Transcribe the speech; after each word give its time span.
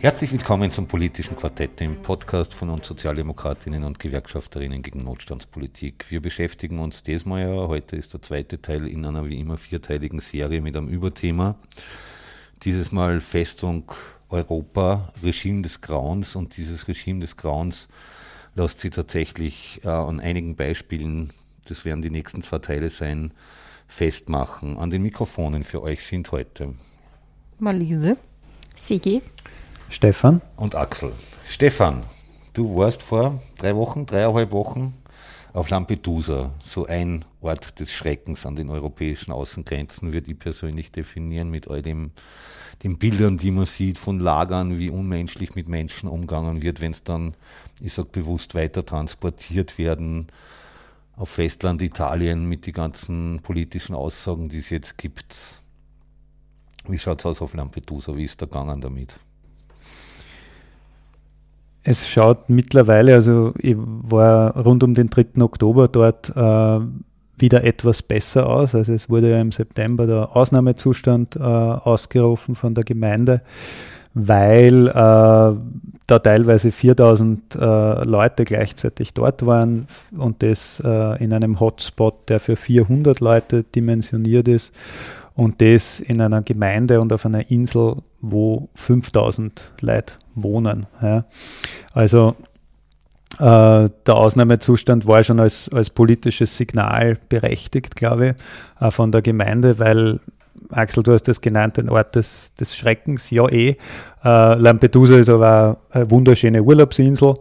Herzlich 0.00 0.30
willkommen 0.30 0.70
zum 0.70 0.86
politischen 0.86 1.34
Quartett, 1.34 1.80
dem 1.80 2.00
Podcast 2.00 2.54
von 2.54 2.70
uns 2.70 2.86
Sozialdemokratinnen 2.86 3.82
und 3.82 3.98
Gewerkschafterinnen 3.98 4.80
gegen 4.80 5.02
Notstandspolitik. 5.02 6.06
Wir 6.08 6.22
beschäftigen 6.22 6.78
uns 6.78 7.02
diesmal 7.02 7.40
ja, 7.42 7.66
heute 7.66 7.96
ist 7.96 8.12
der 8.12 8.22
zweite 8.22 8.62
Teil 8.62 8.86
in 8.86 9.04
einer 9.04 9.26
wie 9.26 9.40
immer 9.40 9.56
vierteiligen 9.56 10.20
Serie 10.20 10.60
mit 10.60 10.76
einem 10.76 10.86
Überthema. 10.86 11.56
Dieses 12.62 12.92
Mal 12.92 13.20
Festung 13.20 13.90
Europa, 14.28 15.12
Regime 15.20 15.62
des 15.62 15.80
Grauens 15.80 16.36
und 16.36 16.56
dieses 16.56 16.86
Regime 16.86 17.18
des 17.18 17.36
Grauens 17.36 17.88
lässt 18.54 18.78
sich 18.78 18.92
tatsächlich 18.92 19.80
äh, 19.82 19.88
an 19.88 20.20
einigen 20.20 20.54
Beispielen, 20.54 21.30
das 21.66 21.84
werden 21.84 22.02
die 22.02 22.10
nächsten 22.10 22.42
zwei 22.42 22.60
Teile 22.60 22.88
sein, 22.88 23.32
festmachen. 23.88 24.78
An 24.78 24.90
den 24.90 25.02
Mikrofonen 25.02 25.64
für 25.64 25.82
euch 25.82 26.04
sind 26.04 26.30
heute 26.30 26.74
Malise, 27.58 28.16
Sigi 28.76 29.22
Stefan. 29.90 30.42
Und 30.56 30.74
Axel. 30.74 31.12
Stefan, 31.46 32.04
du 32.52 32.76
warst 32.76 33.02
vor 33.02 33.42
drei 33.56 33.74
Wochen, 33.74 34.04
dreieinhalb 34.04 34.52
Wochen 34.52 34.92
auf 35.54 35.70
Lampedusa, 35.70 36.52
so 36.62 36.86
ein 36.86 37.24
Ort 37.40 37.80
des 37.80 37.90
Schreckens 37.90 38.44
an 38.44 38.54
den 38.54 38.68
europäischen 38.68 39.32
Außengrenzen, 39.32 40.12
würde 40.12 40.30
ich 40.30 40.38
persönlich 40.38 40.92
definieren, 40.92 41.50
mit 41.50 41.68
all 41.68 41.80
dem, 41.80 42.10
den 42.82 42.98
Bildern, 42.98 43.38
die 43.38 43.50
man 43.50 43.64
sieht 43.64 43.96
von 43.96 44.20
Lagern, 44.20 44.78
wie 44.78 44.90
unmenschlich 44.90 45.54
mit 45.54 45.68
Menschen 45.68 46.08
umgangen 46.08 46.60
wird, 46.60 46.82
wenn 46.82 46.92
es 46.92 47.02
dann, 47.02 47.34
ich 47.80 47.94
sag 47.94 48.12
bewusst, 48.12 48.54
weiter 48.54 48.84
transportiert 48.84 49.78
werden 49.78 50.26
auf 51.16 51.30
Festland 51.30 51.80
Italien 51.80 52.44
mit 52.44 52.66
den 52.66 52.74
ganzen 52.74 53.40
politischen 53.42 53.94
Aussagen, 53.94 54.50
die 54.50 54.58
es 54.58 54.68
jetzt 54.68 54.98
gibt. 54.98 55.62
Wie 56.86 56.98
schaut 56.98 57.20
es 57.20 57.26
aus 57.26 57.42
auf 57.42 57.54
Lampedusa? 57.54 58.14
Wie 58.14 58.24
ist 58.24 58.40
da 58.40 58.46
gegangen 58.46 58.80
damit? 58.80 59.18
Es 61.90 62.06
schaut 62.06 62.50
mittlerweile, 62.50 63.14
also 63.14 63.54
ich 63.58 63.74
war 63.78 64.54
rund 64.62 64.84
um 64.84 64.92
den 64.92 65.08
3. 65.08 65.40
Oktober 65.40 65.88
dort 65.88 66.28
äh, 66.36 66.80
wieder 67.38 67.64
etwas 67.64 68.02
besser 68.02 68.46
aus. 68.46 68.74
Also 68.74 68.92
es 68.92 69.08
wurde 69.08 69.30
ja 69.30 69.40
im 69.40 69.52
September 69.52 70.06
der 70.06 70.36
Ausnahmezustand 70.36 71.36
äh, 71.36 71.40
ausgerufen 71.40 72.56
von 72.56 72.74
der 72.74 72.84
Gemeinde, 72.84 73.40
weil 74.12 74.88
äh, 74.88 74.92
da 74.92 76.18
teilweise 76.22 76.72
4000 76.72 77.54
äh, 77.54 78.04
Leute 78.04 78.44
gleichzeitig 78.44 79.14
dort 79.14 79.46
waren 79.46 79.86
und 80.14 80.42
das 80.42 80.82
äh, 80.84 81.24
in 81.24 81.32
einem 81.32 81.58
Hotspot, 81.58 82.28
der 82.28 82.38
für 82.38 82.56
400 82.56 83.20
Leute 83.20 83.62
dimensioniert 83.62 84.46
ist 84.46 84.74
und 85.38 85.62
das 85.62 86.00
in 86.00 86.20
einer 86.20 86.42
Gemeinde 86.42 87.00
und 87.00 87.12
auf 87.12 87.24
einer 87.24 87.48
Insel, 87.48 87.98
wo 88.20 88.68
5000 88.74 89.72
Leute 89.80 90.14
wohnen. 90.34 90.88
Ja. 91.00 91.26
Also 91.92 92.34
äh, 93.38 93.88
der 93.88 94.14
Ausnahmezustand 94.16 95.06
war 95.06 95.22
schon 95.22 95.38
als, 95.38 95.68
als 95.72 95.90
politisches 95.90 96.56
Signal 96.56 97.18
berechtigt, 97.28 97.94
glaube 97.94 98.30
ich, 98.30 98.84
äh, 98.84 98.90
von 98.90 99.12
der 99.12 99.22
Gemeinde, 99.22 99.78
weil 99.78 100.18
Axel, 100.70 101.04
du 101.04 101.12
hast 101.12 101.28
das 101.28 101.40
genannt, 101.40 101.78
ein 101.78 101.88
Ort 101.88 102.16
des, 102.16 102.52
des 102.54 102.76
Schreckens, 102.76 103.30
ja 103.30 103.48
eh. 103.48 103.76
Äh, 104.24 104.54
Lampedusa 104.54 105.18
ist 105.18 105.30
aber 105.30 105.78
eine 105.90 106.10
wunderschöne 106.10 106.64
Urlaubsinsel 106.64 107.36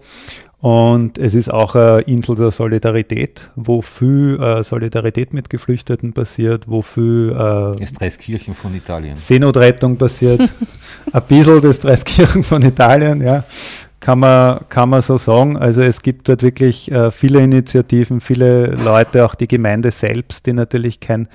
und 0.60 1.20
es 1.20 1.36
ist 1.36 1.54
auch 1.54 1.76
eine 1.76 2.02
Insel 2.02 2.36
der 2.36 2.50
Solidarität, 2.50 3.52
wo 3.56 3.84
viel 3.84 4.40
äh, 4.42 4.64
Solidarität 4.64 5.32
mit 5.32 5.52
Geflüchteten 5.52 6.14
passiert, 6.14 6.68
wo 6.68 6.82
viel 6.82 7.32
äh, 7.32 7.80
das 7.80 7.94
Dreiskirchen 7.94 8.56
von 8.56 8.74
Italien. 8.74 9.16
Seenotrettung 9.16 9.98
passiert. 9.98 10.42
ein 11.14 11.22
bisschen 11.28 11.62
das 11.62 11.80
Dreiskirchen 11.80 12.42
von 12.42 12.64
Italien, 12.64 13.22
ja. 13.22 13.44
Kann 14.00 14.20
man, 14.20 14.62
kann 14.70 14.90
man 14.90 15.02
so 15.02 15.18
sagen. 15.18 15.58
Also 15.58 15.82
es 15.82 16.02
gibt 16.02 16.30
dort 16.30 16.42
wirklich 16.42 16.92
äh, 16.92 17.12
viele 17.12 17.42
Initiativen, 17.42 18.20
viele 18.20 18.68
Leute, 18.68 19.26
auch 19.26 19.36
die 19.36 19.48
Gemeinde 19.48 19.92
selbst, 19.92 20.46
die 20.46 20.54
natürlich 20.54 21.00
kein 21.00 21.28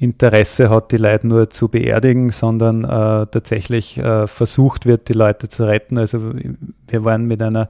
Interesse 0.00 0.70
hat, 0.70 0.92
die 0.92 0.96
Leute 0.96 1.26
nur 1.26 1.50
zu 1.50 1.68
beerdigen, 1.68 2.30
sondern 2.30 2.84
äh, 2.84 3.26
tatsächlich 3.26 3.98
äh, 3.98 4.26
versucht 4.26 4.86
wird, 4.86 5.08
die 5.10 5.12
Leute 5.12 5.50
zu 5.50 5.64
retten. 5.64 5.98
Also 5.98 6.32
wir 6.88 7.04
waren 7.04 7.26
mit 7.26 7.42
einer 7.42 7.68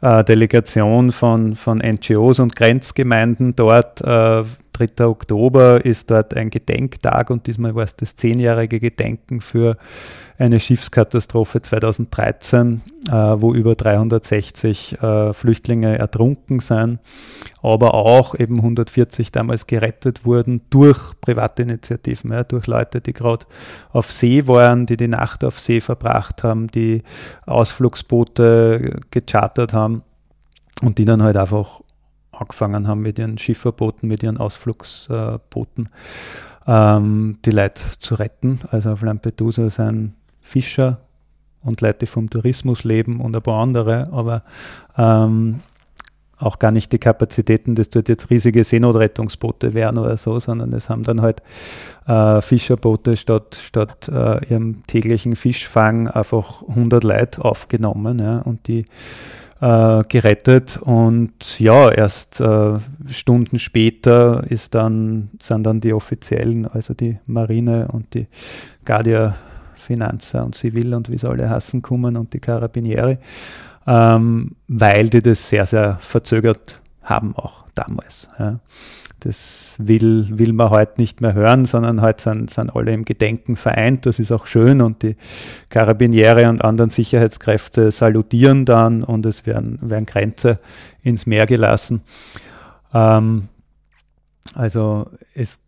äh, 0.00 0.24
Delegation 0.24 1.12
von, 1.12 1.54
von 1.54 1.78
NGOs 1.78 2.40
und 2.40 2.56
Grenzgemeinden 2.56 3.56
dort. 3.56 4.00
3. 4.00 4.46
Äh, 4.78 5.02
Oktober 5.02 5.84
ist 5.84 6.10
dort 6.10 6.34
ein 6.34 6.48
Gedenktag 6.48 7.28
und 7.28 7.46
diesmal 7.46 7.74
war 7.74 7.84
es 7.84 7.94
das 7.94 8.16
zehnjährige 8.16 8.80
Gedenken 8.80 9.42
für 9.42 9.76
eine 10.38 10.60
Schiffskatastrophe 10.60 11.62
2013, 11.62 12.82
äh, 13.08 13.12
wo 13.12 13.54
über 13.54 13.74
360 13.74 15.00
äh, 15.00 15.32
Flüchtlinge 15.32 15.98
ertrunken 15.98 16.60
sind, 16.60 17.00
aber 17.72 17.94
auch 17.94 18.34
eben 18.34 18.56
140 18.56 19.32
damals 19.32 19.66
gerettet 19.66 20.24
wurden 20.24 20.62
durch 20.70 21.12
Privatinitiativen, 21.20 22.32
ja, 22.32 22.44
durch 22.44 22.66
Leute, 22.66 23.00
die 23.00 23.12
gerade 23.12 23.46
auf 23.92 24.10
See 24.10 24.46
waren, 24.46 24.86
die 24.86 24.96
die 24.96 25.08
Nacht 25.08 25.44
auf 25.44 25.58
See 25.58 25.80
verbracht 25.80 26.44
haben, 26.44 26.68
die 26.68 27.02
Ausflugsboote 27.46 29.00
gechartert 29.10 29.72
haben 29.72 30.02
und 30.82 30.98
die 30.98 31.04
dann 31.04 31.22
halt 31.22 31.36
einfach 31.36 31.80
angefangen 32.32 32.86
haben 32.86 33.00
mit 33.02 33.18
ihren 33.18 33.38
Schifferbooten, 33.38 34.08
mit 34.08 34.22
ihren 34.22 34.36
Ausflugsbooten, 34.36 35.88
ähm, 36.66 37.38
die 37.44 37.50
Leute 37.50 37.82
zu 37.98 38.14
retten. 38.14 38.60
Also 38.70 38.90
auf 38.90 39.02
Lampedusa 39.02 39.70
sind 39.70 40.14
Fischer 40.40 41.00
und 41.62 41.80
Leute, 41.80 42.06
vom 42.06 42.30
Tourismus 42.30 42.84
leben 42.84 43.20
und 43.20 43.34
ein 43.34 43.42
paar 43.42 43.60
andere, 43.60 44.08
aber 44.12 44.42
ähm, 44.96 45.60
auch 46.38 46.58
gar 46.58 46.70
nicht 46.70 46.92
die 46.92 46.98
Kapazitäten, 46.98 47.74
dass 47.74 47.90
dort 47.90 48.08
jetzt 48.08 48.30
riesige 48.30 48.62
Seenotrettungsboote 48.62 49.74
wären 49.74 49.98
oder 49.98 50.16
so, 50.16 50.38
sondern 50.38 50.72
es 50.72 50.90
haben 50.90 51.02
dann 51.02 51.22
halt 51.22 51.42
äh, 52.06 52.40
Fischerboote 52.42 53.16
statt, 53.16 53.58
statt 53.60 54.08
äh, 54.08 54.44
ihrem 54.46 54.86
täglichen 54.86 55.34
Fischfang 55.34 56.08
einfach 56.08 56.62
100 56.68 57.04
Leute 57.04 57.44
aufgenommen 57.44 58.18
ja, 58.18 58.38
und 58.40 58.68
die 58.68 58.84
äh, 59.60 60.02
gerettet. 60.08 60.78
Und 60.82 61.58
ja, 61.58 61.90
erst 61.90 62.40
äh, 62.40 62.78
Stunden 63.08 63.58
später 63.58 64.44
ist 64.48 64.74
dann, 64.74 65.30
sind 65.40 65.64
dann 65.64 65.80
die 65.80 65.94
Offiziellen, 65.94 66.66
also 66.66 66.92
die 66.92 67.18
Marine 67.26 67.88
und 67.90 68.12
die 68.14 68.26
Guardia 68.84 69.34
Finanza 69.74 70.42
und 70.42 70.54
Civil 70.54 70.94
und 70.94 71.12
wie 71.12 71.18
sie 71.18 71.28
alle 71.28 71.48
hassen 71.48 71.80
kommen 71.80 72.16
und 72.16 72.32
die 72.32 72.40
Carabinieri, 72.40 73.18
ähm, 73.86 74.56
weil 74.68 75.08
die 75.08 75.22
das 75.22 75.48
sehr, 75.48 75.66
sehr 75.66 75.98
verzögert 76.00 76.80
haben 77.02 77.36
auch 77.36 77.64
damals. 77.74 78.28
Ja. 78.38 78.60
Das 79.20 79.74
will, 79.78 80.38
will 80.38 80.52
man 80.52 80.70
heute 80.70 81.00
nicht 81.00 81.20
mehr 81.20 81.32
hören, 81.32 81.64
sondern 81.64 82.02
heute 82.02 82.22
sind, 82.22 82.50
sind 82.50 82.76
alle 82.76 82.92
im 82.92 83.04
Gedenken 83.04 83.56
vereint. 83.56 84.06
Das 84.06 84.18
ist 84.18 84.30
auch 84.30 84.46
schön 84.46 84.80
und 84.82 85.02
die 85.02 85.16
Karabiniere 85.68 86.48
und 86.48 86.62
anderen 86.62 86.90
Sicherheitskräfte 86.90 87.90
salutieren 87.90 88.66
dann 88.66 89.02
und 89.02 89.24
es 89.26 89.46
werden, 89.46 89.78
werden 89.82 90.06
Grenze 90.06 90.60
ins 91.02 91.26
Meer 91.26 91.46
gelassen. 91.46 92.02
Ähm, 92.92 93.48
also 94.54 95.10
es 95.34 95.60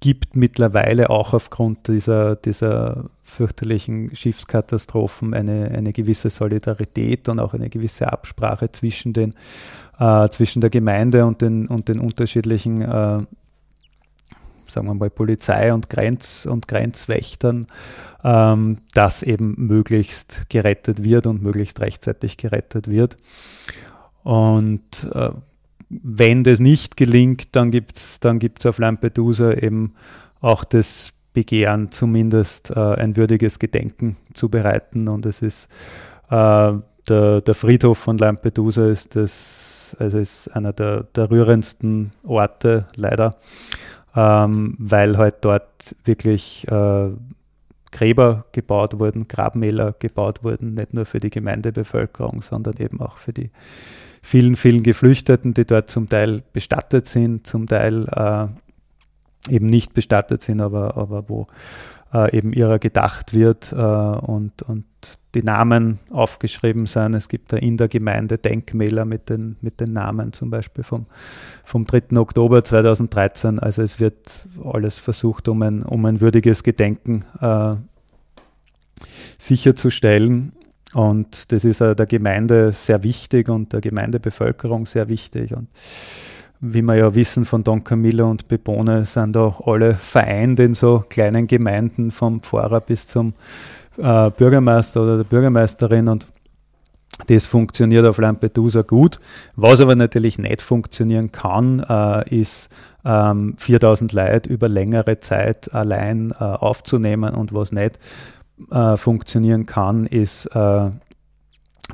gibt 0.00 0.36
mittlerweile 0.36 1.10
auch 1.10 1.34
aufgrund 1.34 1.88
dieser, 1.88 2.36
dieser 2.36 3.10
fürchterlichen 3.34 4.14
Schiffskatastrophen 4.14 5.34
eine, 5.34 5.70
eine 5.70 5.92
gewisse 5.92 6.30
Solidarität 6.30 7.28
und 7.28 7.40
auch 7.40 7.54
eine 7.54 7.68
gewisse 7.68 8.12
Absprache 8.12 8.70
zwischen, 8.72 9.12
den, 9.12 9.34
äh, 9.98 10.28
zwischen 10.28 10.60
der 10.60 10.70
Gemeinde 10.70 11.26
und 11.26 11.42
den, 11.42 11.66
und 11.66 11.88
den 11.88 12.00
unterschiedlichen, 12.00 12.80
äh, 12.80 13.22
sagen 14.66 14.86
wir 14.86 14.94
mal, 14.94 15.10
Polizei 15.10 15.72
und, 15.74 15.90
Grenz, 15.90 16.46
und 16.50 16.68
Grenzwächtern, 16.68 17.66
ähm, 18.22 18.78
dass 18.94 19.22
eben 19.22 19.54
möglichst 19.58 20.48
gerettet 20.48 21.02
wird 21.02 21.26
und 21.26 21.42
möglichst 21.42 21.80
rechtzeitig 21.80 22.36
gerettet 22.36 22.88
wird. 22.88 23.16
Und 24.22 25.10
äh, 25.12 25.30
wenn 25.90 26.44
das 26.44 26.60
nicht 26.60 26.96
gelingt, 26.96 27.48
dann 27.52 27.70
gibt 27.70 27.98
es 27.98 28.20
dann 28.20 28.38
gibt's 28.38 28.64
auf 28.66 28.78
Lampedusa 28.78 29.52
eben 29.52 29.94
auch 30.40 30.64
das 30.64 31.12
Begehren, 31.34 31.90
zumindest 31.90 32.70
äh, 32.70 32.78
ein 32.78 33.16
würdiges 33.16 33.58
Gedenken 33.58 34.16
zu 34.32 34.48
bereiten. 34.48 35.08
Und 35.08 35.26
es 35.26 35.42
ist 35.42 35.68
äh, 36.30 36.72
der, 37.08 37.40
der 37.42 37.54
Friedhof 37.54 37.98
von 37.98 38.16
Lampedusa 38.16 38.88
ist 38.88 39.16
das, 39.16 39.94
also 39.98 40.18
ist 40.18 40.48
einer 40.48 40.72
der, 40.72 41.02
der 41.14 41.30
rührendsten 41.30 42.12
Orte 42.22 42.86
leider, 42.96 43.36
ähm, 44.16 44.76
weil 44.78 45.18
halt 45.18 45.36
dort 45.42 45.94
wirklich 46.04 46.66
äh, 46.68 47.10
Gräber 47.92 48.46
gebaut 48.52 48.98
wurden, 48.98 49.28
Grabmäler 49.28 49.94
gebaut 49.98 50.42
wurden, 50.42 50.74
nicht 50.74 50.94
nur 50.94 51.04
für 51.04 51.18
die 51.18 51.30
Gemeindebevölkerung, 51.30 52.42
sondern 52.42 52.74
eben 52.78 53.00
auch 53.00 53.18
für 53.18 53.32
die 53.32 53.50
vielen, 54.22 54.56
vielen 54.56 54.82
Geflüchteten, 54.82 55.52
die 55.52 55.66
dort 55.66 55.90
zum 55.90 56.08
Teil 56.08 56.42
bestattet 56.52 57.06
sind, 57.06 57.46
zum 57.46 57.66
Teil 57.66 58.06
äh, 58.08 58.46
eben 59.48 59.66
nicht 59.66 59.94
bestattet 59.94 60.42
sind, 60.42 60.60
aber, 60.60 60.96
aber 60.96 61.28
wo 61.28 61.46
äh, 62.14 62.36
eben 62.36 62.52
ihrer 62.52 62.78
gedacht 62.78 63.34
wird 63.34 63.72
äh, 63.72 63.76
und, 63.76 64.62
und 64.62 64.86
die 65.34 65.42
Namen 65.42 65.98
aufgeschrieben 66.10 66.86
sind. 66.86 67.14
Es 67.14 67.28
gibt 67.28 67.52
da 67.52 67.56
in 67.56 67.76
der 67.76 67.88
Gemeinde 67.88 68.38
Denkmäler 68.38 69.04
mit 69.04 69.28
den, 69.28 69.56
mit 69.60 69.80
den 69.80 69.92
Namen, 69.92 70.32
zum 70.32 70.48
Beispiel 70.48 70.84
vom, 70.84 71.06
vom 71.64 71.86
3. 71.86 72.16
Oktober 72.16 72.64
2013. 72.64 73.58
Also 73.58 73.82
es 73.82 73.98
wird 74.00 74.46
alles 74.62 74.98
versucht, 74.98 75.48
um 75.48 75.60
ein, 75.62 75.82
um 75.82 76.04
ein 76.06 76.20
würdiges 76.20 76.62
Gedenken 76.62 77.24
äh, 77.40 77.74
sicherzustellen. 79.36 80.52
Und 80.94 81.50
das 81.50 81.64
ist 81.64 81.80
der 81.80 81.94
Gemeinde 81.94 82.70
sehr 82.70 83.02
wichtig 83.02 83.48
und 83.48 83.72
der 83.72 83.80
Gemeindebevölkerung 83.80 84.86
sehr 84.86 85.08
wichtig. 85.08 85.52
Und 85.52 85.66
wie 86.72 86.82
wir 86.82 86.94
ja 86.94 87.14
wissen 87.14 87.44
von 87.44 87.62
Don 87.62 87.84
Camillo 87.84 88.30
und 88.30 88.48
Bebone, 88.48 89.04
sind 89.04 89.36
da 89.36 89.54
alle 89.64 89.94
vereint 89.94 90.60
in 90.60 90.74
so 90.74 91.04
kleinen 91.08 91.46
Gemeinden 91.46 92.10
vom 92.10 92.40
Pfarrer 92.40 92.80
bis 92.80 93.06
zum 93.06 93.34
äh, 93.98 94.30
Bürgermeister 94.30 95.02
oder 95.02 95.18
der 95.18 95.24
Bürgermeisterin 95.24 96.08
und 96.08 96.26
das 97.28 97.46
funktioniert 97.46 98.04
auf 98.04 98.18
Lampedusa 98.18 98.82
gut. 98.82 99.20
Was 99.54 99.80
aber 99.80 99.94
natürlich 99.94 100.38
nicht 100.38 100.62
funktionieren 100.62 101.30
kann, 101.30 101.80
äh, 101.80 102.40
ist 102.40 102.70
ähm, 103.04 103.54
4000 103.56 104.12
Leute 104.12 104.50
über 104.50 104.68
längere 104.68 105.20
Zeit 105.20 105.72
allein 105.72 106.32
äh, 106.32 106.42
aufzunehmen 106.42 107.34
und 107.34 107.54
was 107.54 107.70
nicht 107.70 107.98
äh, 108.70 108.96
funktionieren 108.96 109.66
kann, 109.66 110.06
ist 110.06 110.46
äh, 110.54 110.86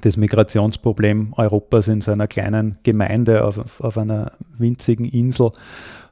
das 0.03 0.17
Migrationsproblem 0.17 1.35
Europas 1.37 1.89
in 1.89 2.01
so 2.01 2.13
einer 2.13 2.29
kleinen 2.29 2.79
Gemeinde 2.83 3.45
auf, 3.45 3.81
auf 3.81 3.99
einer 3.99 4.33
winzigen 4.57 5.05
Insel 5.05 5.51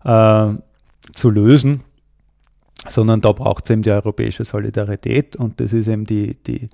äh, 0.04 0.48
zu 1.12 1.30
lösen 1.30 1.82
sondern 2.86 3.20
da 3.20 3.32
braucht 3.32 3.64
es 3.64 3.70
eben 3.70 3.82
die 3.82 3.92
europäische 3.92 4.44
Solidarität 4.44 5.36
und 5.36 5.60
das 5.60 5.72
ist 5.72 5.88
eben 5.88 6.04
die, 6.04 6.36
die, 6.42 6.68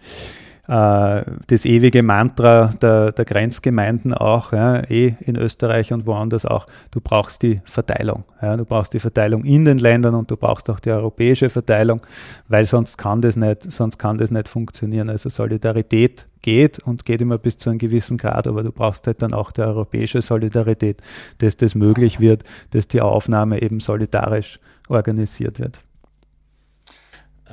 äh, 0.69 1.23
das 1.47 1.65
ewige 1.65 2.03
Mantra 2.03 2.73
der, 2.81 3.12
der 3.12 3.25
Grenzgemeinden 3.25 4.15
auch, 4.15 4.53
ja, 4.53 4.83
eh 4.91 5.15
in 5.21 5.37
Österreich 5.37 5.93
und 5.93 6.06
woanders 6.06 6.47
auch, 6.47 6.67
du 6.91 7.01
brauchst 7.01 7.43
die 7.43 7.61
Verteilung. 7.65 8.25
Ja, 8.41 8.56
du 8.56 8.65
brauchst 8.65 8.93
die 8.95 9.01
Verteilung 9.01 9.45
in 9.45 9.65
den 9.65 9.79
Ländern 9.79 10.15
und 10.15 10.31
du 10.31 10.37
brauchst 10.37 10.71
auch 10.71 10.81
die 10.81 10.91
europäische 10.91 11.51
Verteilung, 11.51 12.01
weil 12.49 12.67
sonst 12.67 12.99
kann 12.99 13.21
das 13.21 13.37
nicht, 13.37 13.71
sonst 13.71 13.99
kann 13.99 14.19
das 14.19 14.31
nicht 14.31 14.49
funktionieren. 14.49 15.11
Also 15.11 15.29
Solidarität 15.29 16.27
geht 16.44 16.79
und 16.79 17.06
geht 17.06 17.23
immer 17.23 17.38
bis 17.38 17.56
zu 17.56 17.70
einem 17.70 17.79
gewissen 17.79 18.19
Grad, 18.19 18.46
aber 18.46 18.62
du 18.62 18.70
brauchst 18.70 19.06
halt 19.06 19.23
dann 19.23 19.32
auch 19.32 19.50
die 19.50 19.62
europäische 19.62 20.20
Solidarität, 20.20 21.00
dass 21.38 21.56
das 21.56 21.75
möglich 21.75 22.20
wird, 22.20 22.44
dass 22.70 22.87
die 22.87 23.00
Aufnahme 23.00 23.62
eben 23.62 23.81
solidarisch 23.81 24.58
organisiert 24.91 25.58
wird. 25.58 25.81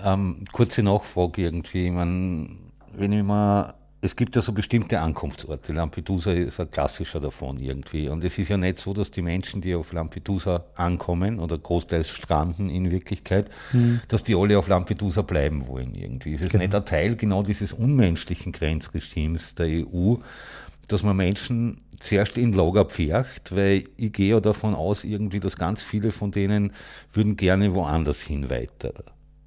Ähm, 0.03 0.43
kurze 0.51 0.83
Nachfrage 0.83 1.41
irgendwie. 1.41 1.85
Ich 1.85 1.93
mein, 1.93 2.59
wenn 2.91 3.13
ich 3.13 3.23
mal, 3.23 3.73
es 4.03 4.15
gibt 4.15 4.35
ja 4.35 4.41
so 4.41 4.51
bestimmte 4.51 4.99
Ankunftsorte. 4.99 5.73
Lampedusa 5.73 6.31
ist 6.31 6.59
ein 6.59 6.71
klassischer 6.71 7.19
davon 7.19 7.57
irgendwie. 7.57 8.09
Und 8.09 8.23
es 8.23 8.39
ist 8.39 8.49
ja 8.49 8.57
nicht 8.57 8.79
so, 8.79 8.93
dass 8.93 9.11
die 9.11 9.21
Menschen, 9.21 9.61
die 9.61 9.75
auf 9.75 9.93
Lampedusa 9.93 10.65
ankommen 10.75 11.39
oder 11.39 11.57
großteils 11.59 12.09
stranden 12.09 12.69
in 12.69 12.89
Wirklichkeit, 12.89 13.51
mhm. 13.71 14.01
dass 14.07 14.23
die 14.23 14.35
alle 14.35 14.57
auf 14.57 14.67
Lampedusa 14.67 15.21
bleiben 15.21 15.67
wollen 15.67 15.93
irgendwie. 15.93 16.33
Es 16.33 16.41
ist 16.41 16.51
genau. 16.51 16.63
nicht 16.63 16.73
ein 16.73 16.85
Teil 16.85 17.15
genau 17.15 17.43
dieses 17.43 17.73
unmenschlichen 17.73 18.51
Grenzregimes 18.51 19.53
der 19.53 19.67
EU, 19.67 20.15
dass 20.87 21.03
man 21.03 21.15
Menschen 21.15 21.81
zuerst 21.99 22.37
in 22.37 22.53
Lager 22.53 22.85
pfercht, 22.85 23.55
weil 23.55 23.83
ich 23.97 24.11
gehe 24.13 24.31
ja 24.31 24.39
davon 24.39 24.73
aus 24.73 25.03
irgendwie, 25.03 25.39
dass 25.39 25.57
ganz 25.57 25.83
viele 25.83 26.11
von 26.11 26.31
denen 26.31 26.73
würden 27.13 27.37
gerne 27.37 27.75
woanders 27.75 28.21
hin 28.21 28.49
weiter 28.49 28.93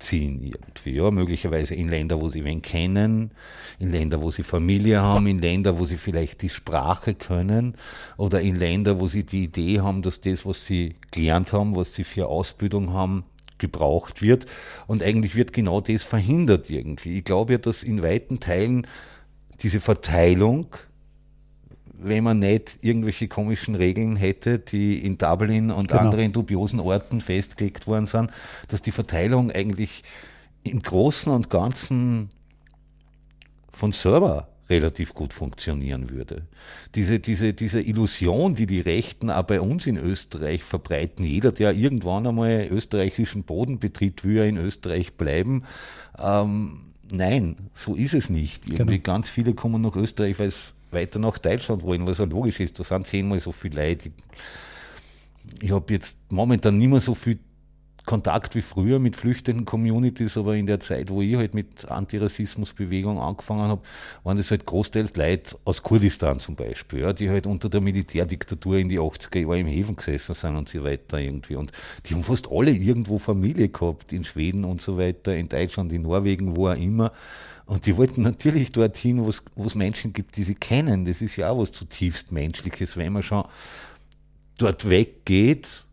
ziehen 0.05 0.41
irgendwie. 0.43 0.91
Ja, 0.91 1.11
möglicherweise 1.11 1.75
in 1.75 1.89
Länder, 1.89 2.21
wo 2.21 2.29
sie 2.29 2.45
wen 2.45 2.63
kennen, 2.63 3.33
in 3.79 3.91
Länder, 3.91 4.23
wo 4.23 4.31
sie 4.31 4.43
Familie 4.43 5.03
haben, 5.03 5.27
in 5.27 5.39
Länder, 5.39 5.79
wo 5.79 5.85
sie 5.85 5.97
vielleicht 5.97 6.43
die 6.43 6.49
Sprache 6.49 7.15
können 7.15 7.75
oder 8.17 8.41
in 8.41 8.57
Länder, 8.57 9.01
wo 9.01 9.09
sie 9.09 9.25
die 9.25 9.45
Idee 9.45 9.81
haben, 9.81 10.03
dass 10.03 10.21
das, 10.21 10.47
was 10.47 10.67
sie 10.67 10.95
gelernt 11.11 11.53
haben, 11.53 11.75
was 11.75 11.95
sie 11.95 12.05
für 12.05 12.29
Ausbildung 12.29 12.93
haben, 12.93 13.25
gebraucht 13.59 14.23
wird. 14.23 14.47
Und 14.87 15.03
eigentlich 15.03 15.35
wird 15.35 15.53
genau 15.53 15.81
das 15.81 16.03
verhindert 16.03 16.71
irgendwie. 16.71 17.19
Ich 17.19 17.25
glaube 17.25 17.55
ja, 17.55 17.59
dass 17.59 17.83
in 17.83 18.03
weiten 18.03 18.41
Teilen 18.41 18.87
diese 19.61 19.81
Verteilung 19.81 20.67
wenn 21.99 22.25
man 22.25 22.39
nicht 22.39 22.79
irgendwelche 22.83 23.29
komischen 23.29 23.75
Regeln 23.75 24.17
hätte, 24.17 24.59
die 24.59 24.99
in 25.05 25.19
Dublin 25.19 25.71
und 25.71 25.89
genau. 25.89 26.01
anderen 26.01 26.33
dubiosen 26.33 26.81
Orten 26.81 27.21
festgelegt 27.21 27.87
worden 27.87 28.07
sind, 28.07 28.31
dass 28.69 28.83
die 28.83 28.91
Verteilung 28.91 29.51
eigentlich 29.51 30.03
im 30.65 30.81
Großen 30.81 31.33
und 31.33 31.51
Ganzen 31.51 32.29
von 33.73 33.93
selber 33.93 34.49
relativ 34.71 35.15
gut 35.15 35.35
funktionieren 35.35 36.11
würde. 36.11 36.43
Diese, 36.95 37.21
diese, 37.21 37.53
diese 37.53 37.83
Illusion, 37.83 38.55
die 38.55 38.67
die 38.67 38.81
Rechten 38.81 39.31
auch 39.31 39.43
bei 39.43 39.61
uns 39.61 39.87
in 39.87 39.99
Österreich 39.99 40.65
verbreiten, 40.65 41.25
jeder, 41.25 41.53
der 41.53 41.75
irgendwann 41.75 42.27
einmal 42.27 42.67
österreichischen 42.71 43.43
Boden 43.45 43.79
betritt, 43.79 44.25
will 44.25 44.37
ja 44.37 44.45
in 44.45 44.57
Österreich 44.57 45.15
bleiben. 45.15 45.65
Ähm, 46.19 46.93
nein, 47.13 47.57
so 47.75 47.95
ist 47.95 48.15
es 48.15 48.31
nicht. 48.31 48.67
Irgendwie 48.67 49.01
genau. 49.01 49.17
ganz 49.17 49.29
viele 49.29 49.55
kommen 49.55 49.83
nach 49.83 49.97
Österreich, 49.97 50.39
weil 50.39 50.49
es 50.49 50.75
weiter 50.95 51.19
nach 51.19 51.39
Deutschland 51.39 51.83
wollen, 51.83 52.07
was 52.07 52.19
ja 52.19 52.25
logisch 52.25 52.61
ist. 52.61 52.79
Da 52.79 52.85
sind 52.85 53.07
zehnmal 53.07 53.39
so 53.39 53.53
viele 53.53 53.89
Leute. 53.89 54.11
Ich, 55.61 55.73
habe 55.73 55.93
jetzt 55.93 56.19
momentan 56.31 56.79
nicht 56.79 56.89
mehr 56.89 57.01
so 57.01 57.15
viel 57.15 57.39
Kontakt 58.07 58.55
wie 58.55 58.61
früher 58.61 58.99
mit 58.99 59.17
flüchtenden 59.17 59.65
Communities, 59.65 60.37
aber 60.37 60.57
in 60.57 60.67
der 60.67 60.79
Zeit, 60.79 61.09
wo 61.09 61.23
ich 61.23 61.37
halt 61.37 61.55
mit 61.55 61.91
Antirassismusbewegung 61.91 63.19
angefangen 63.19 63.63
habe, 63.63 63.81
waren 64.25 64.37
das 64.37 64.51
halt 64.51 64.67
großteils 64.67 65.17
Leute 65.17 65.57
aus 65.65 65.83
Kurdistan 65.83 66.39
zum 66.39 66.55
Beispiel, 66.55 67.01
ja, 67.01 67.15
die 67.15 67.31
halt 67.31 67.47
unter 67.47 67.71
der 67.71 67.81
Militärdiktatur 67.81 68.77
in 68.77 68.91
die 68.91 69.01
80er 69.01 69.41
Jahre 69.41 69.61
im 69.61 69.67
Häfen 69.67 69.97
gesessen 69.97 70.35
sind 70.35 70.57
und 70.57 70.69
so 70.69 70.85
weiter 70.85 71.19
irgendwie. 71.19 71.57
Und 71.57 71.73
die 72.05 72.15
haben 72.15 72.23
fast 72.23 72.51
alle 72.53 72.73
irgendwo 72.73 73.17
Familie 73.17 73.71
gehabt, 73.71 74.13
in 74.13 74.25
Schweden 74.25 74.67
und 74.67 74.83
so 74.83 74.99
weiter, 74.99 75.35
in 75.35 75.49
Deutschland, 75.49 75.91
in 75.93 76.03
Norwegen, 76.03 76.57
wo 76.57 76.69
auch 76.69 76.77
immer. 76.77 77.11
Und 77.67 77.87
die 77.87 77.97
wollten 77.97 78.23
natürlich 78.23 78.73
dorthin, 78.73 79.25
wo 79.25 79.65
es 79.65 79.75
Menschen 79.75 80.13
gibt, 80.13 80.37
die 80.37 80.43
sie 80.43 80.55
kennen. 80.55 81.05
Das 81.05 81.23
ist 81.23 81.37
ja 81.37 81.49
auch 81.49 81.61
was 81.61 81.73
zutiefst 81.73 82.31
Menschliches, 82.31 82.97
wenn 82.97 83.13
man 83.13 83.23
schon 83.23 83.45
dort 84.59 84.89
weggeht, 84.89 85.85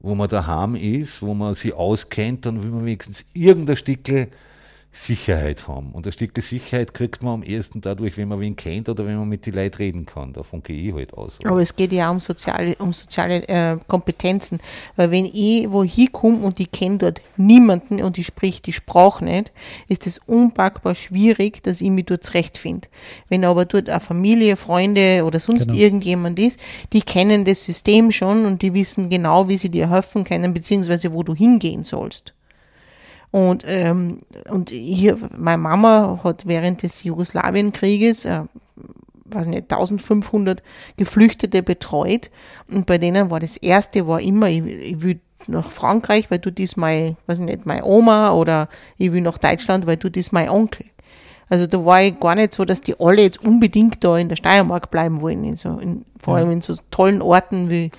wo 0.00 0.14
man 0.14 0.28
daheim 0.28 0.74
ist, 0.74 1.22
wo 1.22 1.34
man 1.34 1.54
sie 1.54 1.72
auskennt, 1.72 2.46
dann 2.46 2.62
will 2.62 2.70
man 2.70 2.84
wenigstens 2.84 3.24
irgendein 3.32 3.76
Stückchen 3.76 4.28
Sicherheit 4.92 5.68
haben. 5.68 5.92
Und 5.92 6.06
ein 6.06 6.12
Stück 6.12 6.34
der 6.34 6.42
Sicherheit 6.42 6.92
kriegt 6.92 7.22
man 7.22 7.34
am 7.34 7.42
ehesten 7.44 7.80
dadurch, 7.80 8.16
wenn 8.16 8.26
man 8.26 8.40
wen 8.40 8.56
kennt 8.56 8.88
oder 8.88 9.06
wenn 9.06 9.18
man 9.18 9.28
mit 9.28 9.46
den 9.46 9.54
Leuten 9.54 9.76
reden 9.76 10.06
kann. 10.06 10.32
Davon 10.32 10.64
gehe 10.64 10.88
ich 10.88 10.94
halt 10.94 11.14
aus. 11.14 11.38
Oder? 11.38 11.50
Aber 11.50 11.62
es 11.62 11.76
geht 11.76 11.92
ja 11.92 12.08
auch 12.08 12.12
um 12.12 12.20
soziale, 12.20 12.74
um 12.76 12.92
soziale 12.92 13.46
äh, 13.48 13.76
Kompetenzen. 13.86 14.58
Weil 14.96 15.12
wenn 15.12 15.26
ich 15.26 15.70
wo 15.70 15.84
hinkomme 15.84 16.38
und 16.38 16.58
ich 16.58 16.72
kenne 16.72 16.98
dort 16.98 17.22
niemanden 17.36 18.02
und 18.02 18.18
ich 18.18 18.26
sprich 18.26 18.62
die 18.62 18.72
Sprache 18.72 19.24
nicht, 19.24 19.52
ist 19.88 20.08
es 20.08 20.18
unpackbar 20.18 20.96
schwierig, 20.96 21.62
dass 21.62 21.80
ich 21.80 21.90
mich 21.90 22.06
dort 22.06 22.24
zurechtfinde. 22.24 22.88
Wenn 23.28 23.44
aber 23.44 23.66
dort 23.66 23.88
eine 23.88 24.00
Familie, 24.00 24.56
Freunde 24.56 25.24
oder 25.24 25.38
sonst 25.38 25.68
genau. 25.68 25.78
irgendjemand 25.78 26.38
ist, 26.40 26.58
die 26.92 27.02
kennen 27.02 27.44
das 27.44 27.62
System 27.62 28.10
schon 28.10 28.44
und 28.44 28.62
die 28.62 28.74
wissen 28.74 29.08
genau, 29.08 29.48
wie 29.48 29.56
sie 29.56 29.68
dir 29.68 29.88
helfen 29.88 30.24
können, 30.24 30.52
beziehungsweise 30.52 31.12
wo 31.12 31.22
du 31.22 31.34
hingehen 31.34 31.84
sollst. 31.84 32.34
Und, 33.30 33.64
ähm, 33.66 34.18
und 34.48 34.70
hier, 34.70 35.16
meine 35.36 35.62
Mama 35.62 36.20
hat 36.24 36.46
während 36.46 36.82
des 36.82 37.04
Jugoslawienkrieges, 37.04 38.24
äh, 38.24 38.42
weiß 39.26 39.46
nicht, 39.46 39.70
1500 39.70 40.62
Geflüchtete 40.96 41.62
betreut. 41.62 42.30
Und 42.70 42.86
bei 42.86 42.98
denen 42.98 43.30
war 43.30 43.38
das 43.38 43.56
erste, 43.56 44.06
war 44.08 44.20
immer, 44.20 44.48
ich, 44.48 44.64
ich 44.64 45.02
will 45.02 45.20
nach 45.46 45.70
Frankreich, 45.70 46.30
weil 46.30 46.38
du 46.38 46.50
das 46.50 46.76
mein, 46.76 47.16
weiß 47.26 47.38
nicht, 47.38 47.66
meine 47.66 47.84
Oma 47.84 48.32
oder 48.32 48.68
ich 48.98 49.12
will 49.12 49.20
nach 49.20 49.38
Deutschland, 49.38 49.86
weil 49.86 49.96
du 49.96 50.10
das 50.10 50.32
mein 50.32 50.48
Onkel. 50.48 50.86
Also 51.48 51.66
da 51.66 51.84
war 51.84 52.02
ich 52.02 52.18
gar 52.20 52.36
nicht 52.36 52.54
so, 52.54 52.64
dass 52.64 52.80
die 52.80 52.94
alle 53.00 53.22
jetzt 53.22 53.44
unbedingt 53.44 54.04
da 54.04 54.16
in 54.16 54.28
der 54.28 54.36
Steiermark 54.36 54.90
bleiben 54.90 55.20
wollen, 55.20 55.42
in 55.42 55.56
so, 55.56 55.78
in, 55.78 56.04
vor 56.16 56.36
allem 56.36 56.52
in 56.52 56.62
so 56.62 56.76
tollen 56.92 57.20
Orten 57.20 57.70
wie, 57.70 57.90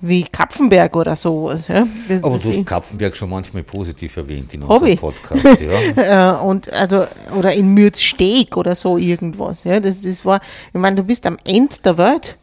wie 0.00 0.24
Kapfenberg 0.24 0.94
oder 0.96 1.16
sowas. 1.16 1.68
Ja. 1.68 1.86
Das, 2.08 2.22
Aber 2.22 2.34
das 2.34 2.42
du 2.42 2.50
hast 2.50 2.66
Kapfenberg 2.66 3.16
schon 3.16 3.30
manchmal 3.30 3.62
positiv 3.64 4.16
erwähnt 4.16 4.54
in 4.54 4.62
unserem 4.62 4.96
Podcast. 4.96 5.60
Ja. 5.98 6.36
und 6.36 6.72
also, 6.72 7.04
oder 7.36 7.52
in 7.52 7.74
Mürzsteg 7.74 8.56
oder 8.56 8.76
so 8.76 8.96
irgendwas. 8.96 9.64
Ja. 9.64 9.80
Das, 9.80 10.02
das 10.02 10.24
war, 10.24 10.40
ich 10.72 10.80
meine, 10.80 10.96
du 10.96 11.02
bist 11.02 11.26
am 11.26 11.36
Ende 11.44 11.76
der 11.84 11.98
Welt. 11.98 12.36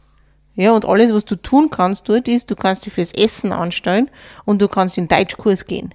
Ja, 0.56 0.72
und 0.72 0.86
alles, 0.86 1.14
was 1.14 1.26
du 1.26 1.36
tun 1.36 1.70
kannst 1.70 2.08
dort, 2.08 2.28
ist, 2.30 2.50
du 2.50 2.56
kannst 2.56 2.86
dich 2.86 2.94
fürs 2.94 3.14
Essen 3.14 3.52
anstellen 3.52 4.10
und 4.46 4.62
du 4.62 4.70
kannst 4.70 4.98
in 4.98 5.08
Deutschkurs 5.08 5.66
gehen. 5.66 5.94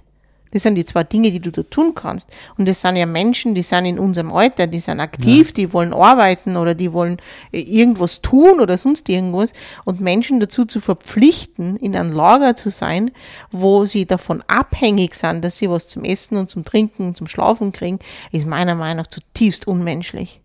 Das 0.51 0.63
sind 0.63 0.75
die 0.75 0.85
zwei 0.85 1.03
Dinge, 1.03 1.31
die 1.31 1.39
du 1.39 1.51
da 1.51 1.63
tun 1.63 1.95
kannst. 1.95 2.29
Und 2.57 2.67
das 2.67 2.81
sind 2.81 2.95
ja 2.95 3.05
Menschen, 3.05 3.55
die 3.55 3.63
sind 3.63 3.85
in 3.85 3.97
unserem 3.97 4.31
Alter, 4.31 4.67
die 4.67 4.79
sind 4.79 4.99
aktiv, 4.99 5.49
ja. 5.49 5.53
die 5.53 5.73
wollen 5.73 5.93
arbeiten 5.93 6.57
oder 6.57 6.75
die 6.75 6.93
wollen 6.93 7.17
äh, 7.51 7.61
irgendwas 7.61 8.21
tun 8.21 8.59
oder 8.59 8.77
sonst 8.77 9.09
irgendwas. 9.09 9.53
Und 9.85 10.01
Menschen 10.01 10.39
dazu 10.39 10.65
zu 10.65 10.81
verpflichten, 10.81 11.77
in 11.77 11.95
einem 11.95 12.13
Lager 12.13 12.55
zu 12.55 12.69
sein, 12.69 13.11
wo 13.51 13.85
sie 13.85 14.05
davon 14.05 14.43
abhängig 14.47 15.15
sind, 15.15 15.43
dass 15.43 15.57
sie 15.57 15.69
was 15.69 15.87
zum 15.87 16.03
Essen 16.03 16.37
und 16.37 16.49
zum 16.49 16.65
Trinken 16.65 17.07
und 17.07 17.17
zum 17.17 17.27
Schlafen 17.27 17.71
kriegen, 17.71 17.99
ist 18.31 18.45
meiner 18.45 18.75
Meinung 18.75 18.97
nach 18.97 19.07
zutiefst 19.07 19.67
unmenschlich. 19.67 20.41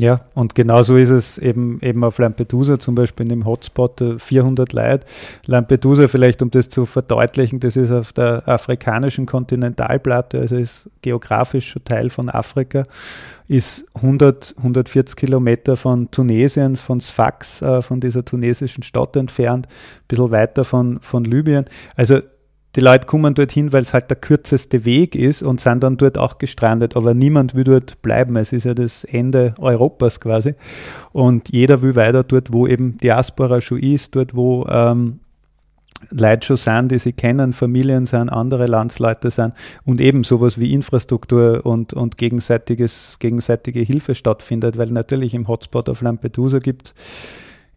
Ja, 0.00 0.20
und 0.34 0.54
genauso 0.54 0.96
ist 0.96 1.10
es 1.10 1.38
eben, 1.38 1.80
eben 1.82 2.04
auf 2.04 2.18
Lampedusa, 2.18 2.78
zum 2.78 2.94
Beispiel 2.94 3.24
in 3.24 3.30
dem 3.30 3.44
Hotspot 3.44 4.00
400 4.18 4.72
Leute. 4.72 5.04
Lampedusa, 5.46 6.06
vielleicht 6.06 6.40
um 6.40 6.52
das 6.52 6.68
zu 6.68 6.86
verdeutlichen, 6.86 7.58
das 7.58 7.76
ist 7.76 7.90
auf 7.90 8.12
der 8.12 8.46
afrikanischen 8.46 9.26
Kontinentalplatte, 9.26 10.38
also 10.38 10.54
ist 10.54 10.88
geografisch 11.02 11.70
schon 11.70 11.82
Teil 11.82 12.10
von 12.10 12.28
Afrika, 12.28 12.84
ist 13.48 13.86
100, 13.96 14.54
140 14.58 15.16
Kilometer 15.16 15.76
von 15.76 16.08
Tunesien, 16.12 16.76
von 16.76 17.00
Sfax, 17.00 17.60
äh, 17.62 17.82
von 17.82 17.98
dieser 17.98 18.24
tunesischen 18.24 18.84
Stadt 18.84 19.16
entfernt, 19.16 19.66
ein 19.66 20.04
bisschen 20.06 20.30
weiter 20.30 20.64
von, 20.64 21.00
von 21.00 21.24
Libyen. 21.24 21.64
Also 21.96 22.20
die 22.76 22.80
Leute 22.80 23.06
kommen 23.06 23.34
dorthin, 23.34 23.72
weil 23.72 23.82
es 23.82 23.94
halt 23.94 24.10
der 24.10 24.18
kürzeste 24.18 24.84
Weg 24.84 25.14
ist 25.14 25.42
und 25.42 25.60
sind 25.60 25.82
dann 25.82 25.96
dort 25.96 26.18
auch 26.18 26.38
gestrandet. 26.38 26.96
Aber 26.96 27.14
niemand 27.14 27.54
will 27.54 27.64
dort 27.64 28.02
bleiben. 28.02 28.36
Es 28.36 28.52
ist 28.52 28.64
ja 28.64 28.74
das 28.74 29.04
Ende 29.04 29.54
Europas 29.58 30.20
quasi. 30.20 30.54
Und 31.12 31.50
jeder 31.50 31.82
will 31.82 31.96
weiter 31.96 32.24
dort, 32.24 32.52
wo 32.52 32.66
eben 32.66 32.98
Diaspora 32.98 33.60
schon 33.60 33.80
ist, 33.80 34.14
dort, 34.14 34.36
wo 34.36 34.66
ähm, 34.68 35.20
Leute 36.10 36.46
schon 36.46 36.56
sind, 36.56 36.92
die 36.92 36.98
sie 36.98 37.12
kennen, 37.12 37.52
Familien 37.52 38.06
sind, 38.06 38.28
andere 38.28 38.66
Landsleute 38.66 39.30
sind 39.30 39.54
und 39.84 40.00
eben 40.00 40.22
sowas 40.22 40.60
wie 40.60 40.72
Infrastruktur 40.72 41.66
und, 41.66 41.92
und 41.92 42.16
gegenseitiges, 42.16 43.18
gegenseitige 43.18 43.80
Hilfe 43.80 44.14
stattfindet, 44.14 44.78
weil 44.78 44.88
natürlich 44.88 45.34
im 45.34 45.48
Hotspot 45.48 45.88
auf 45.88 46.00
Lampedusa 46.00 46.58
gibt 46.58 46.94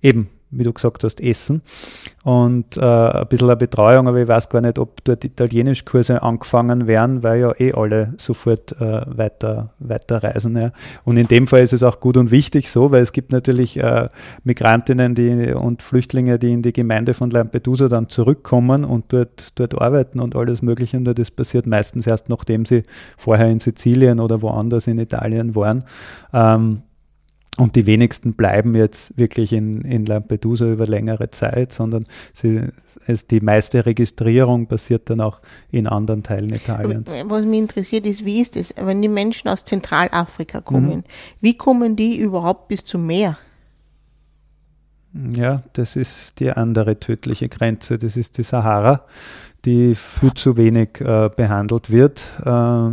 eben 0.01 0.29
wie 0.51 0.63
du 0.63 0.73
gesagt 0.73 1.03
hast, 1.03 1.21
Essen 1.21 1.61
und 2.23 2.77
äh, 2.77 2.81
ein 2.81 3.27
bisschen 3.27 3.49
eine 3.49 3.57
Betreuung, 3.57 4.07
aber 4.07 4.21
ich 4.21 4.27
weiß 4.27 4.49
gar 4.49 4.61
nicht, 4.61 4.77
ob 4.77 5.03
dort 5.03 5.23
Italienischkurse 5.23 6.21
angefangen 6.21 6.87
werden, 6.87 7.23
weil 7.23 7.41
ja 7.41 7.53
eh 7.57 7.73
alle 7.73 8.13
sofort 8.17 8.73
äh, 8.79 9.01
weiter, 9.07 9.73
weiter 9.79 10.21
reisen. 10.21 10.57
Ja. 10.57 10.71
Und 11.05 11.17
in 11.17 11.27
dem 11.27 11.47
Fall 11.47 11.61
ist 11.61 11.73
es 11.73 11.83
auch 11.83 11.99
gut 11.99 12.17
und 12.17 12.31
wichtig 12.31 12.69
so, 12.69 12.91
weil 12.91 13.01
es 13.01 13.13
gibt 13.13 13.31
natürlich 13.31 13.77
äh, 13.77 14.09
Migrantinnen 14.43 15.15
die, 15.15 15.53
und 15.53 15.81
Flüchtlinge, 15.81 16.37
die 16.37 16.51
in 16.51 16.61
die 16.61 16.73
Gemeinde 16.73 17.13
von 17.13 17.29
Lampedusa 17.29 17.87
dann 17.87 18.09
zurückkommen 18.09 18.83
und 18.83 19.05
dort, 19.13 19.59
dort 19.59 19.81
arbeiten 19.81 20.19
und 20.19 20.35
alles 20.35 20.61
Mögliche. 20.61 20.97
Und 20.97 21.05
das 21.05 21.31
passiert 21.31 21.65
meistens 21.65 22.07
erst, 22.07 22.29
nachdem 22.29 22.65
sie 22.65 22.83
vorher 23.17 23.47
in 23.49 23.59
Sizilien 23.59 24.19
oder 24.19 24.41
woanders 24.41 24.87
in 24.87 24.99
Italien 24.99 25.55
waren. 25.55 25.83
Ähm, 26.33 26.83
und 27.57 27.75
die 27.75 27.85
wenigsten 27.85 28.33
bleiben 28.33 28.75
jetzt 28.75 29.17
wirklich 29.17 29.51
in, 29.51 29.81
in 29.81 30.05
Lampedusa 30.05 30.65
über 30.71 30.87
längere 30.87 31.29
Zeit, 31.31 31.73
sondern 31.73 32.05
sie, 32.33 32.61
es, 33.07 33.27
die 33.27 33.41
meiste 33.41 33.85
Registrierung 33.85 34.67
passiert 34.67 35.09
dann 35.09 35.19
auch 35.19 35.41
in 35.69 35.85
anderen 35.85 36.23
Teilen 36.23 36.51
Italiens. 36.51 37.13
Was 37.25 37.45
mich 37.45 37.59
interessiert 37.59 38.05
ist, 38.05 38.23
wie 38.23 38.39
ist 38.39 38.55
es, 38.55 38.73
wenn 38.77 39.01
die 39.01 39.09
Menschen 39.09 39.49
aus 39.49 39.65
Zentralafrika 39.65 40.61
kommen, 40.61 40.97
mhm. 40.97 41.03
wie 41.41 41.57
kommen 41.57 41.95
die 41.97 42.17
überhaupt 42.17 42.69
bis 42.69 42.85
zum 42.85 43.05
Meer? 43.05 43.37
Ja, 45.13 45.61
das 45.73 45.97
ist 45.97 46.39
die 46.39 46.51
andere 46.51 46.99
tödliche 46.99 47.49
Grenze, 47.49 47.97
das 47.97 48.15
ist 48.15 48.37
die 48.37 48.43
Sahara, 48.43 49.05
die 49.65 49.93
viel 49.93 50.33
zu 50.33 50.55
wenig 50.55 51.01
äh, 51.01 51.29
behandelt 51.35 51.91
wird. 51.91 52.31
Äh, 52.45 52.91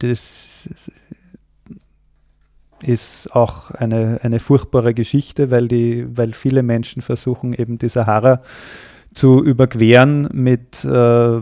das 0.00 0.68
ist 2.82 3.34
auch 3.34 3.70
eine, 3.72 4.20
eine 4.22 4.40
furchtbare 4.40 4.94
Geschichte, 4.94 5.50
weil, 5.50 5.68
die, 5.68 6.06
weil 6.16 6.32
viele 6.32 6.62
Menschen 6.62 7.02
versuchen, 7.02 7.52
eben 7.52 7.78
die 7.78 7.88
Sahara 7.88 8.40
zu 9.14 9.42
überqueren 9.42 10.28
mit 10.32 10.84
äh, 10.84 11.40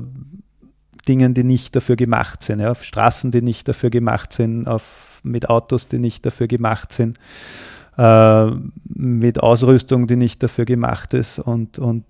Dingen, 1.06 1.34
die 1.34 1.44
nicht 1.44 1.74
dafür 1.76 1.96
gemacht 1.96 2.44
sind, 2.44 2.60
ja, 2.60 2.70
auf 2.70 2.84
Straßen, 2.84 3.30
die 3.30 3.42
nicht 3.42 3.68
dafür 3.68 3.90
gemacht 3.90 4.32
sind, 4.32 4.66
auf, 4.66 5.20
mit 5.22 5.48
Autos, 5.48 5.88
die 5.88 5.98
nicht 5.98 6.24
dafür 6.26 6.46
gemacht 6.46 6.92
sind, 6.92 7.18
äh, 7.96 8.46
mit 8.84 9.40
Ausrüstung, 9.40 10.06
die 10.06 10.16
nicht 10.16 10.42
dafür 10.42 10.64
gemacht 10.64 11.14
ist 11.14 11.38
und, 11.38 11.78
und 11.78 12.04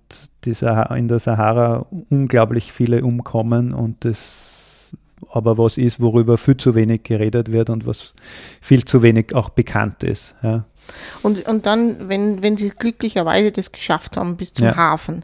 die 0.45 0.55
in 0.95 1.07
der 1.07 1.19
Sahara 1.19 1.85
unglaublich 2.09 2.71
viele 2.71 3.03
umkommen 3.03 3.73
und 3.73 4.05
das 4.05 4.48
aber 5.31 5.57
was 5.57 5.77
ist, 5.77 5.99
worüber 5.99 6.37
viel 6.37 6.57
zu 6.57 6.75
wenig 6.75 7.03
geredet 7.03 7.51
wird 7.51 7.69
und 7.69 7.85
was 7.85 8.13
viel 8.61 8.85
zu 8.85 9.01
wenig 9.01 9.35
auch 9.35 9.49
bekannt 9.49 10.03
ist. 10.03 10.35
Ja. 10.43 10.65
Und, 11.21 11.47
und 11.47 11.65
dann, 11.65 12.09
wenn, 12.09 12.41
wenn 12.41 12.57
Sie 12.57 12.69
glücklicherweise 12.69 13.51
das 13.51 13.71
geschafft 13.71 14.17
haben 14.17 14.37
bis 14.37 14.53
zum 14.53 14.67
ja. 14.67 14.75
Hafen, 14.75 15.23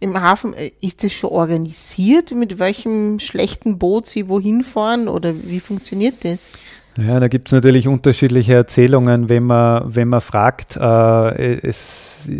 im 0.00 0.20
Hafen 0.20 0.54
äh, 0.54 0.70
ist 0.80 1.04
das 1.04 1.12
schon 1.12 1.30
organisiert, 1.30 2.32
mit 2.32 2.58
welchem 2.58 3.18
schlechten 3.18 3.78
Boot 3.78 4.06
Sie 4.06 4.28
wohin 4.28 4.64
fahren 4.64 5.08
oder 5.08 5.34
wie 5.44 5.60
funktioniert 5.60 6.24
das? 6.24 6.50
Ja, 6.98 7.20
da 7.20 7.28
gibt 7.28 7.48
es 7.48 7.52
natürlich 7.52 7.88
unterschiedliche 7.88 8.52
Erzählungen, 8.52 9.28
wenn 9.30 9.44
man, 9.44 9.94
wenn 9.94 10.08
man 10.08 10.20
fragt. 10.20 10.76
Äh, 10.76 11.66
es 11.66 12.30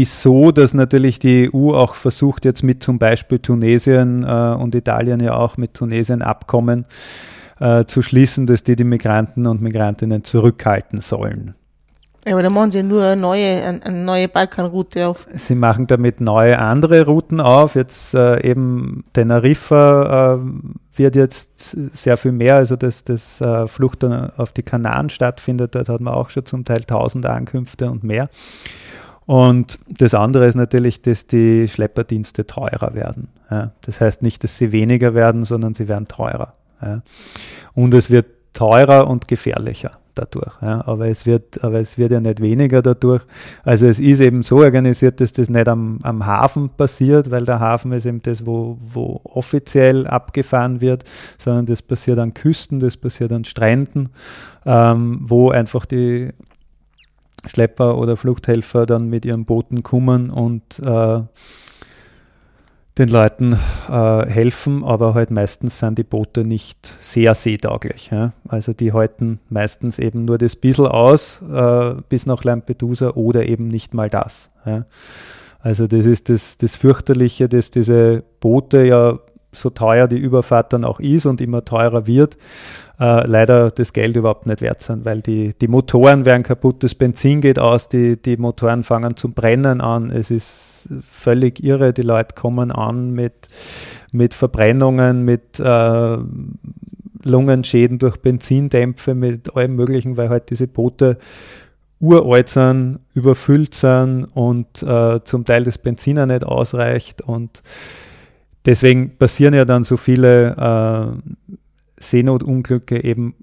ist 0.00 0.22
so, 0.22 0.50
dass 0.50 0.74
natürlich 0.74 1.18
die 1.18 1.50
EU 1.52 1.72
auch 1.72 1.94
versucht, 1.94 2.44
jetzt 2.44 2.62
mit 2.62 2.82
zum 2.82 2.98
Beispiel 2.98 3.38
Tunesien 3.38 4.24
äh, 4.24 4.56
und 4.58 4.74
Italien 4.74 5.20
ja 5.20 5.34
auch 5.36 5.56
mit 5.56 5.74
Tunesien 5.74 6.20
Abkommen 6.20 6.86
äh, 7.60 7.84
zu 7.84 8.02
schließen, 8.02 8.46
dass 8.46 8.64
die 8.64 8.74
die 8.74 8.84
Migranten 8.84 9.46
und 9.46 9.62
Migrantinnen 9.62 10.24
zurückhalten 10.24 11.00
sollen. 11.00 11.54
Ja, 12.26 12.32
aber 12.32 12.42
da 12.42 12.50
machen 12.50 12.70
sie 12.70 12.82
nur 12.82 13.04
eine 13.04 13.20
neue, 13.20 13.80
eine 13.84 14.02
neue 14.02 14.28
Balkanroute 14.28 15.06
auf. 15.06 15.26
Sie 15.34 15.54
machen 15.54 15.86
damit 15.86 16.22
neue 16.22 16.58
andere 16.58 17.04
Routen 17.04 17.40
auf. 17.40 17.74
Jetzt 17.74 18.14
äh, 18.14 18.42
eben 18.48 19.04
Teneriffa 19.12 20.34
äh, 20.34 20.38
wird 20.96 21.16
jetzt 21.16 21.76
sehr 21.92 22.16
viel 22.16 22.32
mehr, 22.32 22.56
also 22.56 22.76
dass 22.76 23.04
das 23.04 23.42
äh, 23.42 23.68
Flucht 23.68 24.02
auf 24.04 24.52
die 24.52 24.62
Kanaren 24.62 25.10
stattfindet. 25.10 25.74
Dort 25.74 25.90
hat 25.90 26.00
man 26.00 26.14
auch 26.14 26.30
schon 26.30 26.46
zum 26.46 26.64
Teil 26.64 26.80
tausende 26.80 27.28
Ankünfte 27.30 27.90
und 27.90 28.04
mehr. 28.04 28.30
Und 29.26 29.78
das 29.88 30.14
andere 30.14 30.46
ist 30.46 30.54
natürlich, 30.54 31.00
dass 31.02 31.26
die 31.26 31.66
Schlepperdienste 31.68 32.46
teurer 32.46 32.94
werden. 32.94 33.28
Ja. 33.50 33.72
Das 33.82 34.00
heißt 34.00 34.22
nicht, 34.22 34.44
dass 34.44 34.58
sie 34.58 34.72
weniger 34.72 35.14
werden, 35.14 35.44
sondern 35.44 35.74
sie 35.74 35.88
werden 35.88 36.08
teurer. 36.08 36.54
Ja. 36.82 37.02
Und 37.74 37.94
es 37.94 38.10
wird 38.10 38.26
teurer 38.52 39.08
und 39.08 39.26
gefährlicher 39.28 39.92
dadurch. 40.14 40.60
Ja. 40.62 40.86
Aber, 40.86 41.08
es 41.08 41.26
wird, 41.26 41.62
aber 41.64 41.80
es 41.80 41.98
wird 41.98 42.12
ja 42.12 42.20
nicht 42.20 42.40
weniger 42.40 42.82
dadurch. 42.82 43.22
Also 43.64 43.86
es 43.86 43.98
ist 43.98 44.20
eben 44.20 44.42
so 44.42 44.58
organisiert, 44.58 45.20
dass 45.20 45.32
das 45.32 45.48
nicht 45.48 45.68
am, 45.68 45.98
am 46.02 46.24
Hafen 46.26 46.68
passiert, 46.68 47.30
weil 47.30 47.44
der 47.44 47.60
Hafen 47.60 47.92
ist 47.92 48.06
eben 48.06 48.22
das, 48.22 48.46
wo, 48.46 48.78
wo 48.80 49.20
offiziell 49.24 50.06
abgefahren 50.06 50.80
wird, 50.80 51.04
sondern 51.38 51.66
das 51.66 51.82
passiert 51.82 52.18
an 52.18 52.34
Küsten, 52.34 52.80
das 52.80 52.96
passiert 52.96 53.32
an 53.32 53.44
Stränden, 53.44 54.10
ähm, 54.64 55.18
wo 55.22 55.50
einfach 55.50 55.86
die 55.86 56.30
Schlepper 57.46 57.98
oder 57.98 58.16
Fluchthelfer 58.16 58.86
dann 58.86 59.08
mit 59.08 59.24
ihren 59.24 59.44
Booten 59.44 59.82
kommen 59.82 60.30
und 60.30 60.78
äh, 60.84 61.22
den 62.96 63.08
Leuten 63.08 63.58
äh, 63.90 64.26
helfen, 64.26 64.84
aber 64.84 65.14
halt 65.14 65.32
meistens 65.32 65.80
sind 65.80 65.98
die 65.98 66.04
Boote 66.04 66.44
nicht 66.44 66.86
sehr 67.00 67.34
seetauglich. 67.34 68.10
Ja? 68.12 68.32
Also 68.48 68.72
die 68.72 68.92
halten 68.92 69.40
meistens 69.48 69.98
eben 69.98 70.24
nur 70.24 70.38
das 70.38 70.54
bisschen 70.54 70.86
aus 70.86 71.42
äh, 71.42 71.94
bis 72.08 72.26
nach 72.26 72.44
Lampedusa 72.44 73.10
oder 73.10 73.48
eben 73.48 73.66
nicht 73.66 73.94
mal 73.94 74.08
das. 74.08 74.50
Ja? 74.64 74.86
Also 75.58 75.86
das 75.86 76.06
ist 76.06 76.28
das, 76.28 76.56
das 76.56 76.76
Fürchterliche, 76.76 77.48
dass 77.48 77.70
diese 77.70 78.22
Boote 78.38 78.84
ja 78.84 79.18
so 79.54 79.70
teuer 79.70 80.08
die 80.08 80.18
Überfahrt 80.18 80.72
dann 80.72 80.84
auch 80.84 81.00
ist 81.00 81.26
und 81.26 81.40
immer 81.40 81.64
teurer 81.64 82.06
wird, 82.06 82.36
äh, 83.00 83.26
leider 83.26 83.70
das 83.70 83.92
Geld 83.92 84.16
überhaupt 84.16 84.46
nicht 84.46 84.60
wert 84.60 84.82
sind, 84.82 85.04
weil 85.04 85.20
die, 85.20 85.54
die 85.60 85.68
Motoren 85.68 86.24
werden 86.24 86.42
kaputt, 86.42 86.82
das 86.82 86.94
Benzin 86.94 87.40
geht 87.40 87.58
aus, 87.58 87.88
die, 87.88 88.20
die 88.20 88.36
Motoren 88.36 88.84
fangen 88.84 89.16
zum 89.16 89.32
Brennen 89.32 89.80
an. 89.80 90.10
Es 90.10 90.30
ist 90.30 90.88
völlig 91.08 91.62
irre, 91.62 91.92
die 91.92 92.02
Leute 92.02 92.34
kommen 92.34 92.70
an 92.70 93.12
mit, 93.12 93.48
mit 94.12 94.34
Verbrennungen, 94.34 95.24
mit 95.24 95.58
äh, 95.60 96.18
Lungenschäden 97.24 97.98
durch 97.98 98.18
Benzindämpfe, 98.18 99.14
mit 99.14 99.56
allem 99.56 99.74
Möglichen, 99.74 100.16
weil 100.16 100.28
halt 100.28 100.50
diese 100.50 100.68
Boote 100.68 101.16
uralt 102.00 102.50
sind, 102.50 102.98
überfüllt 103.14 103.74
sind 103.74 104.26
und 104.34 104.82
äh, 104.82 105.20
zum 105.24 105.44
Teil 105.44 105.64
das 105.64 105.78
Benzin 105.78 106.18
auch 106.18 106.26
nicht 106.26 106.44
ausreicht. 106.44 107.22
Und 107.22 107.62
deswegen 108.64 109.16
passieren 109.16 109.54
ja 109.54 109.64
dann 109.64 109.84
so 109.84 109.96
viele 109.96 110.56
äh, 110.56 111.32
Seenotunglücke 111.98 113.02
eben 113.02 113.34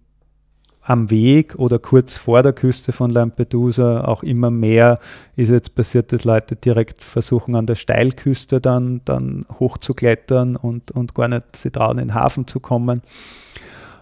am 0.81 1.09
Weg 1.11 1.55
oder 1.55 1.79
kurz 1.79 2.17
vor 2.17 2.41
der 2.41 2.53
Küste 2.53 2.91
von 2.91 3.11
Lampedusa. 3.11 4.03
Auch 4.05 4.23
immer 4.23 4.49
mehr 4.49 4.99
ist 5.35 5.49
jetzt 5.49 5.75
passiert, 5.75 6.11
dass 6.11 6.23
Leute 6.23 6.55
direkt 6.55 7.03
versuchen, 7.03 7.55
an 7.55 7.67
der 7.67 7.75
Steilküste 7.75 8.59
dann, 8.59 9.01
dann 9.05 9.45
hochzuklettern 9.59 10.55
und, 10.55 10.91
und 10.91 11.13
gar 11.13 11.27
nicht 11.27 11.55
sie 11.55 11.71
trauen, 11.71 11.99
in 11.99 12.07
den 12.07 12.13
Hafen 12.15 12.47
zu 12.47 12.59
kommen. 12.59 13.01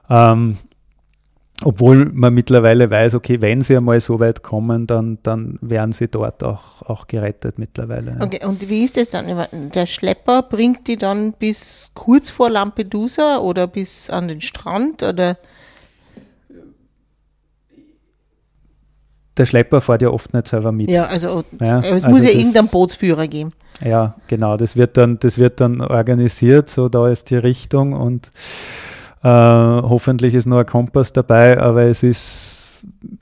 Ähm, 0.10 0.58
obwohl 1.66 2.06
man 2.14 2.34
mittlerweile 2.34 2.90
weiß, 2.90 3.16
okay, 3.16 3.42
wenn 3.42 3.62
sie 3.62 3.76
einmal 3.76 4.00
so 4.00 4.20
weit 4.20 4.44
kommen, 4.44 4.88
dann, 4.88 5.18
dann 5.24 5.60
werden 5.62 5.92
sie 5.92 6.08
dort 6.08 6.42
auch, 6.44 6.82
auch 6.84 7.08
gerettet 7.08 7.60
mittlerweile. 7.60 8.18
Okay, 8.22 8.46
und 8.46 8.70
wie 8.70 8.86
ist 8.86 8.96
das 8.96 9.10
dann? 9.10 9.26
Der 9.74 9.86
Schlepper 9.86 10.44
bringt 10.44 10.88
die 10.88 10.96
dann 10.96 11.34
bis 11.34 11.92
kurz 11.96 12.30
vor 12.30 12.50
Lampedusa 12.50 13.40
oder 13.40 13.68
bis 13.68 14.10
an 14.10 14.30
den 14.30 14.40
Strand 14.40 15.04
oder? 15.04 15.38
Der 19.36 19.46
Schlepper 19.46 19.82
fährt 19.82 20.02
ja 20.02 20.10
oft 20.10 20.34
nicht 20.34 20.48
selber 20.48 20.72
mit. 20.72 20.90
Ja, 20.90 21.06
also 21.06 21.44
ja, 21.60 21.80
es 21.80 22.06
also 22.06 22.10
muss 22.10 22.24
ja 22.24 22.30
irgendeinen 22.30 22.70
Bootsführer 22.70 23.28
geben. 23.28 23.52
Ja, 23.84 24.16
genau, 24.28 24.58
das 24.58 24.76
wird 24.76 24.98
dann, 24.98 25.20
das 25.20 25.38
wird 25.38 25.62
dann 25.62 25.82
organisiert, 25.82 26.70
so 26.70 26.90
da 26.90 27.08
ist 27.08 27.30
die 27.30 27.38
Richtung 27.38 27.94
und 27.94 28.32
hoffentlich 29.28 30.34
ist 30.34 30.46
nur 30.46 30.60
ein 30.60 30.66
Kompass 30.66 31.12
dabei, 31.14 31.60
aber 31.60 31.84
es 31.84 32.04
ist 32.04 32.70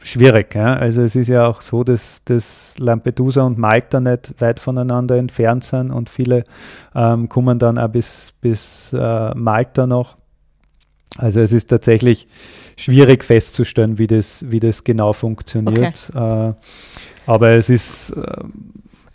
schwierig. 0.03 0.53
Ja? 0.55 0.75
Also 0.75 1.01
es 1.01 1.15
ist 1.15 1.27
ja 1.27 1.47
auch 1.47 1.61
so, 1.61 1.83
dass, 1.83 2.23
dass 2.25 2.77
Lampedusa 2.77 3.41
und 3.43 3.57
Malta 3.57 3.99
nicht 3.99 4.33
weit 4.39 4.59
voneinander 4.59 5.17
entfernt 5.17 5.63
sind 5.63 5.91
und 5.91 6.09
viele 6.09 6.43
ähm, 6.95 7.29
kommen 7.29 7.59
dann 7.59 7.77
auch 7.77 7.89
bis, 7.89 8.33
bis 8.41 8.93
äh, 8.93 9.33
Malta 9.35 9.87
noch. 9.87 10.17
Also 11.17 11.39
es 11.39 11.51
ist 11.51 11.67
tatsächlich 11.67 12.27
schwierig 12.75 13.23
festzustellen, 13.23 13.97
wie 13.97 14.07
das, 14.07 14.45
wie 14.49 14.59
das 14.59 14.83
genau 14.83 15.13
funktioniert. 15.13 16.09
Okay. 16.13 16.49
Äh, 16.49 16.53
aber 17.25 17.49
es 17.51 17.69
ist 17.69 18.11
äh, 18.11 18.43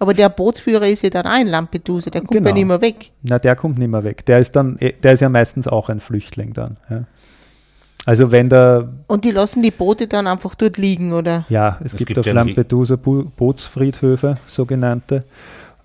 aber 0.03 0.15
der 0.15 0.31
Bootsführer 0.31 0.89
ist 0.89 1.05
ja 1.05 1.11
dann 1.11 1.27
auch 1.27 1.39
in 1.39 1.47
Lampedusa, 1.47 2.11
der 2.11 2.23
kommt 2.23 2.33
genau. 2.33 2.49
ja 2.49 2.55
nicht 2.55 2.67
mehr 2.67 2.81
weg. 2.81 3.13
Na, 3.23 3.39
der 3.39 3.55
kommt 3.55 3.79
nicht 3.79 3.89
mehr 3.89 4.03
weg. 4.03 4.27
Der 4.27 4.41
ist 4.41 4.57
dann, 4.57 4.77
eh, 4.81 4.95
der 5.01 5.13
ist 5.13 5.21
ja 5.21 5.29
meistens 5.29 5.69
auch 5.69 5.89
ein 5.89 6.01
Flüchtling 6.01 6.53
dann. 6.53 6.77
Ja. 6.91 7.05
Also 8.05 8.33
wenn 8.33 8.49
der. 8.49 8.89
Und 9.07 9.25
die 9.25 9.31
lassen 9.31 9.63
die 9.63 9.71
Boote 9.71 10.09
dann 10.09 10.27
einfach 10.27 10.57
dort 10.57 10.77
liegen, 10.77 11.13
oder? 11.13 11.47
Ja, 11.49 11.79
es, 11.79 11.93
es 11.93 11.97
gibt, 11.97 12.09
gibt, 12.09 12.19
auf 12.19 12.27
ja 12.27 12.33
Lampedusa 12.33 12.97
Bootsfriedhöfe, 12.97 14.39
sogenannte, 14.49 15.23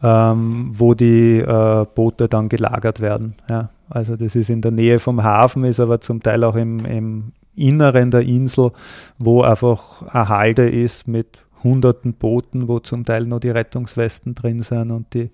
ähm, 0.02 0.72
wo 0.74 0.96
die 0.96 1.38
äh, 1.38 1.86
Boote 1.94 2.28
dann 2.28 2.50
gelagert 2.50 3.00
werden. 3.00 3.36
Ja. 3.52 3.70
Also 3.88 4.16
das 4.16 4.36
ist 4.36 4.50
in 4.50 4.62
der 4.62 4.72
Nähe 4.72 4.98
vom 4.98 5.24
Hafen, 5.24 5.64
ist 5.64 5.80
aber 5.80 6.02
zum 6.02 6.24
Teil 6.24 6.44
auch 6.44 6.56
im, 6.56 6.84
im 6.86 7.34
Inneren 7.56 8.10
der 8.10 8.22
Insel, 8.22 8.72
wo 9.20 9.44
einfach 9.44 10.02
eine 10.12 10.28
Halde 10.28 10.68
ist 10.68 11.08
mit 11.08 11.44
hunderten 11.64 12.14
Booten, 12.14 12.68
wo 12.68 12.80
zum 12.80 13.06
Teil 13.06 13.26
noch 13.26 13.40
die 13.40 13.50
Rettungswesten 13.50 14.36
drin 14.36 14.62
sind 14.62 14.92
und 14.92 15.14
die 15.14 15.30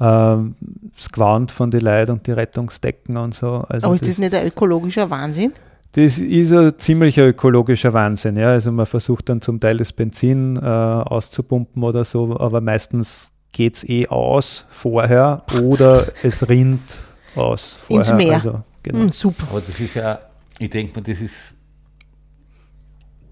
ähm, 0.00 0.54
das 0.96 1.10
Gewand 1.10 1.52
von 1.52 1.70
den 1.70 1.80
Leuten 1.82 2.12
und 2.12 2.26
die 2.26 2.32
Rettungsdecken 2.32 3.16
und 3.16 3.34
so. 3.34 3.64
Also 3.68 3.86
Aber 3.86 3.94
ist 3.94 4.02
das, 4.02 4.10
das 4.10 4.18
nicht 4.18 4.34
ein 4.34 4.46
ökologischer 4.46 5.10
Wahnsinn? 5.10 5.52
Das 5.92 6.18
ist 6.18 6.52
ein 6.52 6.78
ziemlicher 6.78 7.26
ökologischer 7.26 7.92
Wahnsinn. 7.92 8.36
Ja. 8.36 8.50
Also 8.50 8.72
man 8.72 8.86
versucht 8.86 9.28
dann 9.28 9.42
zum 9.42 9.60
Teil 9.60 9.76
das 9.76 9.92
Benzin 9.92 10.56
äh, 10.56 10.60
auszupumpen 10.60 11.82
oder 11.82 12.04
so, 12.04 12.38
aber 12.38 12.60
meistens 12.60 13.32
geht 13.52 13.76
es 13.76 13.88
eh 13.88 14.06
aus 14.06 14.66
vorher 14.70 15.42
oder 15.60 16.06
es 16.22 16.48
rinnt 16.48 16.98
aus 17.34 17.76
vorher. 17.80 17.98
Ins 17.98 18.12
Meer. 18.24 18.34
Also, 18.34 18.62
genau. 18.82 19.04
Mm, 19.04 19.08
super. 19.10 19.46
Aber 19.50 19.60
das 19.60 19.80
ist 19.80 19.94
ja, 19.94 20.18
ich 20.58 20.70
denke 20.70 20.94
mal, 20.94 21.02
das 21.02 21.20
ist 21.20 21.56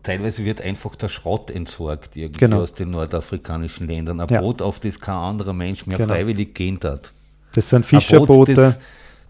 teilweise 0.08 0.44
wird 0.46 0.62
einfach 0.62 0.96
der 0.96 1.10
Schrott 1.10 1.50
entsorgt 1.50 2.16
irgendwie 2.16 2.38
genau. 2.38 2.60
aus 2.62 2.72
den 2.72 2.90
nordafrikanischen 2.90 3.86
Ländern. 3.86 4.20
Ein 4.20 4.28
ja. 4.30 4.40
Boot, 4.40 4.62
auf 4.62 4.80
das 4.80 4.98
kein 4.98 5.14
anderer 5.14 5.52
Mensch 5.52 5.86
mehr 5.86 5.98
genau. 5.98 6.14
freiwillig 6.14 6.54
gehen 6.54 6.80
hat. 6.82 7.12
Das 7.52 7.68
sind 7.68 7.84
Fischerboote. 7.84 8.54
das, 8.54 8.78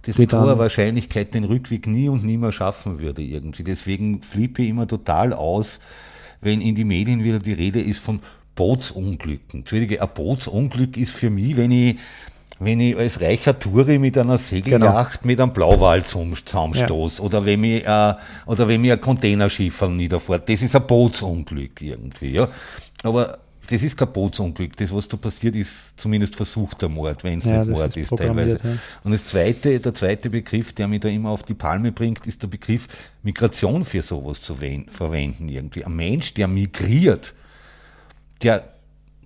das 0.03 0.19
mit 0.19 0.33
hoher 0.33 0.57
Wahrscheinlichkeit 0.57 1.35
den 1.35 1.43
Rückweg 1.43 1.89
nie 1.89 2.09
und 2.09 2.25
nie 2.25 2.37
mehr 2.37 2.53
schaffen 2.53 3.01
würde 3.01 3.23
irgendwie. 3.23 3.65
Deswegen 3.65 4.23
flippe 4.23 4.63
ich 4.63 4.69
immer 4.69 4.87
total 4.87 5.33
aus, 5.33 5.81
wenn 6.41 6.61
in 6.61 6.77
die 6.77 6.85
Medien 6.85 7.25
wieder 7.25 7.41
die 7.41 7.55
Rede 7.55 7.81
ist 7.81 7.99
von 7.99 8.21
Bootsunglücken. 8.55 9.61
Entschuldige, 9.61 10.01
ein 10.01 10.09
Bootsunglück 10.15 10.97
ist 10.97 11.13
für 11.13 11.31
mich, 11.31 11.57
wenn 11.57 11.73
ich 11.73 11.97
wenn 12.61 12.81
ich 12.81 12.97
als 12.97 13.21
reicher 13.21 13.59
Touri 13.59 13.99
mit 13.99 14.19
einer 14.19 14.39
Segelyacht 14.39 15.21
genau. 15.23 15.27
mit 15.27 15.41
einem 15.41 15.53
Blauwal 15.53 16.05
zusammenstoße 16.05 17.19
ja. 17.19 17.25
oder 17.25 17.45
wenn 17.45 17.61
mir 17.61 17.87
äh, 17.87 18.15
oder 18.51 18.67
wenn 18.67 18.81
mir 18.81 18.95
ein 18.95 19.01
Containerschiff 19.01 19.83
niederfährt, 19.83 20.49
das 20.49 20.63
ist 20.63 20.75
ein 20.75 20.87
Bootsunglück 20.87 21.81
irgendwie, 21.81 22.33
ja. 22.33 22.49
Aber 23.03 23.39
das 23.71 23.83
ist 23.83 23.97
kein 23.97 24.11
Bootsunglück. 24.13 24.77
Das, 24.77 24.95
was 24.95 25.09
da 25.09 25.17
passiert, 25.17 25.55
ist 25.55 25.93
zumindest 26.01 26.35
versuchter 26.35 26.89
Mord, 26.89 27.23
wenn 27.23 27.39
es 27.39 27.45
ja, 27.45 27.61
nicht 27.61 27.71
Mord 27.71 27.97
ist, 27.97 28.11
ist 28.11 28.17
teilweise. 28.17 28.59
Ja. 28.63 28.71
Und 29.05 29.13
das 29.13 29.27
zweite, 29.27 29.79
der 29.79 29.95
zweite 29.95 30.31
Begriff, 30.31 30.73
der 30.73 30.89
mich 30.89 31.01
da 31.01 31.09
immer 31.09 31.31
auf 31.31 31.43
die 31.43 31.55
Palme 31.55 31.93
bringt, 31.93 32.27
ist 32.27 32.43
der 32.43 32.49
Begriff 32.49 32.89
Migration 33.23 33.85
für 33.85 34.01
sowas 34.01 34.41
zu 34.41 34.57
verwenden 34.57 35.49
irgendwie. 35.49 35.85
Ein 35.85 35.97
Mensch, 35.97 36.33
der 36.35 36.49
migriert, 36.49 37.35
der 38.43 38.65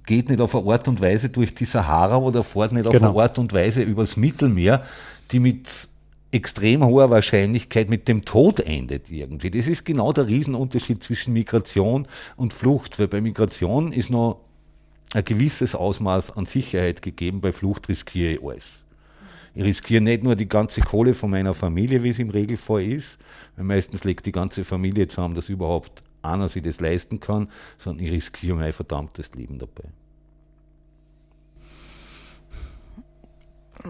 geht 0.07 0.29
nicht 0.29 0.41
auf 0.41 0.55
eine 0.55 0.71
Art 0.71 0.88
und 0.88 1.01
Weise 1.01 1.29
durch 1.29 1.55
die 1.55 1.65
Sahara 1.65 2.17
oder 2.17 2.43
fährt 2.43 2.73
nicht 2.73 2.87
auf 2.87 2.93
genau. 2.93 3.11
eine 3.11 3.23
Art 3.23 3.38
und 3.38 3.53
Weise 3.53 3.83
übers 3.83 4.17
Mittelmeer, 4.17 4.85
die 5.31 5.41
mit 5.41 5.88
extrem 6.33 6.85
hoher 6.85 7.11
Wahrscheinlichkeit 7.11 7.91
mit 7.91 8.09
dem 8.09 8.25
Tod 8.25 8.61
endet 8.61 9.11
irgendwie. 9.11 9.51
Das 9.51 9.67
ist 9.67 9.85
genau 9.85 10.12
der 10.12 10.27
Riesenunterschied 10.27 11.03
zwischen 11.03 11.35
Migration 11.35 12.07
und 12.37 12.53
Flucht, 12.53 12.99
weil 12.99 13.09
bei 13.09 13.21
Migration 13.21 13.93
ist 13.93 14.11
noch 14.11 14.41
ein 15.12 15.25
gewisses 15.25 15.75
Ausmaß 15.75 16.37
an 16.37 16.47
Sicherheit 16.47 17.03
gegeben, 17.03 17.43
bei 17.43 17.53
Flucht 17.53 17.88
riskiere 17.88 18.33
ich 18.33 18.43
alles. 18.43 18.85
Ich 19.55 19.62
riskiere 19.62 20.01
nicht 20.01 20.23
nur 20.23 20.35
die 20.35 20.49
ganze 20.49 20.81
Kohle 20.81 21.12
von 21.12 21.31
meiner 21.31 21.53
Familie, 21.53 22.03
wie 22.03 22.09
es 22.09 22.19
im 22.19 22.31
Regelfall 22.31 22.83
ist, 22.83 23.19
weil 23.57 23.67
meistens 23.67 24.05
legt 24.05 24.25
die 24.25 24.33
ganze 24.33 24.65
Familie 24.65 25.09
zusammen, 25.09 25.35
dass 25.35 25.51
überhaupt 25.51 26.03
einer 26.23 26.49
sich 26.49 26.63
das 26.63 26.81
leisten 26.81 27.21
kann, 27.21 27.49
sondern 27.79 28.05
ich 28.05 28.13
riskiere 28.13 28.57
mein 28.57 28.73
verdammtes 28.73 29.33
Leben 29.35 29.59
dabei. 29.59 29.85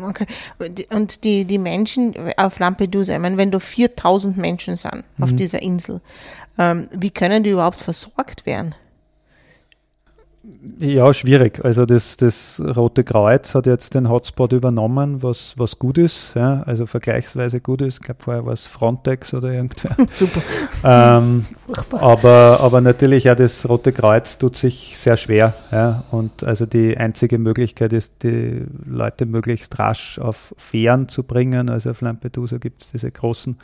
Okay. 0.00 0.26
Und 0.90 1.24
die, 1.24 1.44
die 1.44 1.58
Menschen 1.58 2.14
auf 2.36 2.58
Lampedusa, 2.58 3.14
ich 3.14 3.20
meine, 3.20 3.36
wenn 3.36 3.50
da 3.50 3.58
4000 3.58 4.36
Menschen 4.36 4.76
sind 4.76 5.04
auf 5.20 5.32
mhm. 5.32 5.36
dieser 5.36 5.60
Insel, 5.60 6.00
ähm, 6.58 6.88
wie 6.92 7.10
können 7.10 7.44
die 7.44 7.50
überhaupt 7.50 7.80
versorgt 7.80 8.46
werden? 8.46 8.74
Ja, 10.80 11.14
schwierig. 11.14 11.64
Also 11.64 11.86
das, 11.86 12.16
das 12.16 12.60
Rote 12.60 13.04
Kreuz 13.04 13.54
hat 13.54 13.66
jetzt 13.66 13.94
den 13.94 14.08
Hotspot 14.08 14.52
übernommen, 14.52 15.22
was, 15.22 15.54
was 15.56 15.78
gut 15.78 15.98
ist, 15.98 16.34
ja, 16.34 16.64
also 16.66 16.86
vergleichsweise 16.86 17.60
gut 17.60 17.80
ist. 17.80 17.98
Ich 17.98 18.00
glaube, 18.00 18.22
vorher 18.22 18.44
war 18.46 18.52
es 18.52 18.66
Frontex 18.66 19.34
oder 19.34 19.52
irgendwer. 19.52 19.96
Super. 20.10 20.42
Ähm, 20.82 21.44
aber, 21.92 22.58
aber 22.60 22.80
natürlich, 22.80 23.24
ja, 23.24 23.36
das 23.36 23.68
Rote 23.68 23.92
Kreuz 23.92 24.36
tut 24.38 24.56
sich 24.56 24.98
sehr 24.98 25.16
schwer. 25.16 25.54
Ja, 25.70 26.02
und 26.10 26.44
also 26.44 26.66
die 26.66 26.96
einzige 26.96 27.38
Möglichkeit 27.38 27.92
ist, 27.92 28.24
die 28.24 28.64
Leute 28.84 29.26
möglichst 29.26 29.78
rasch 29.78 30.18
auf 30.18 30.54
Fähren 30.58 31.08
zu 31.08 31.22
bringen. 31.22 31.70
Also 31.70 31.90
auf 31.90 32.00
Lampedusa 32.00 32.58
gibt 32.58 32.82
es 32.82 32.90
diese 32.90 33.12
großen 33.12 33.56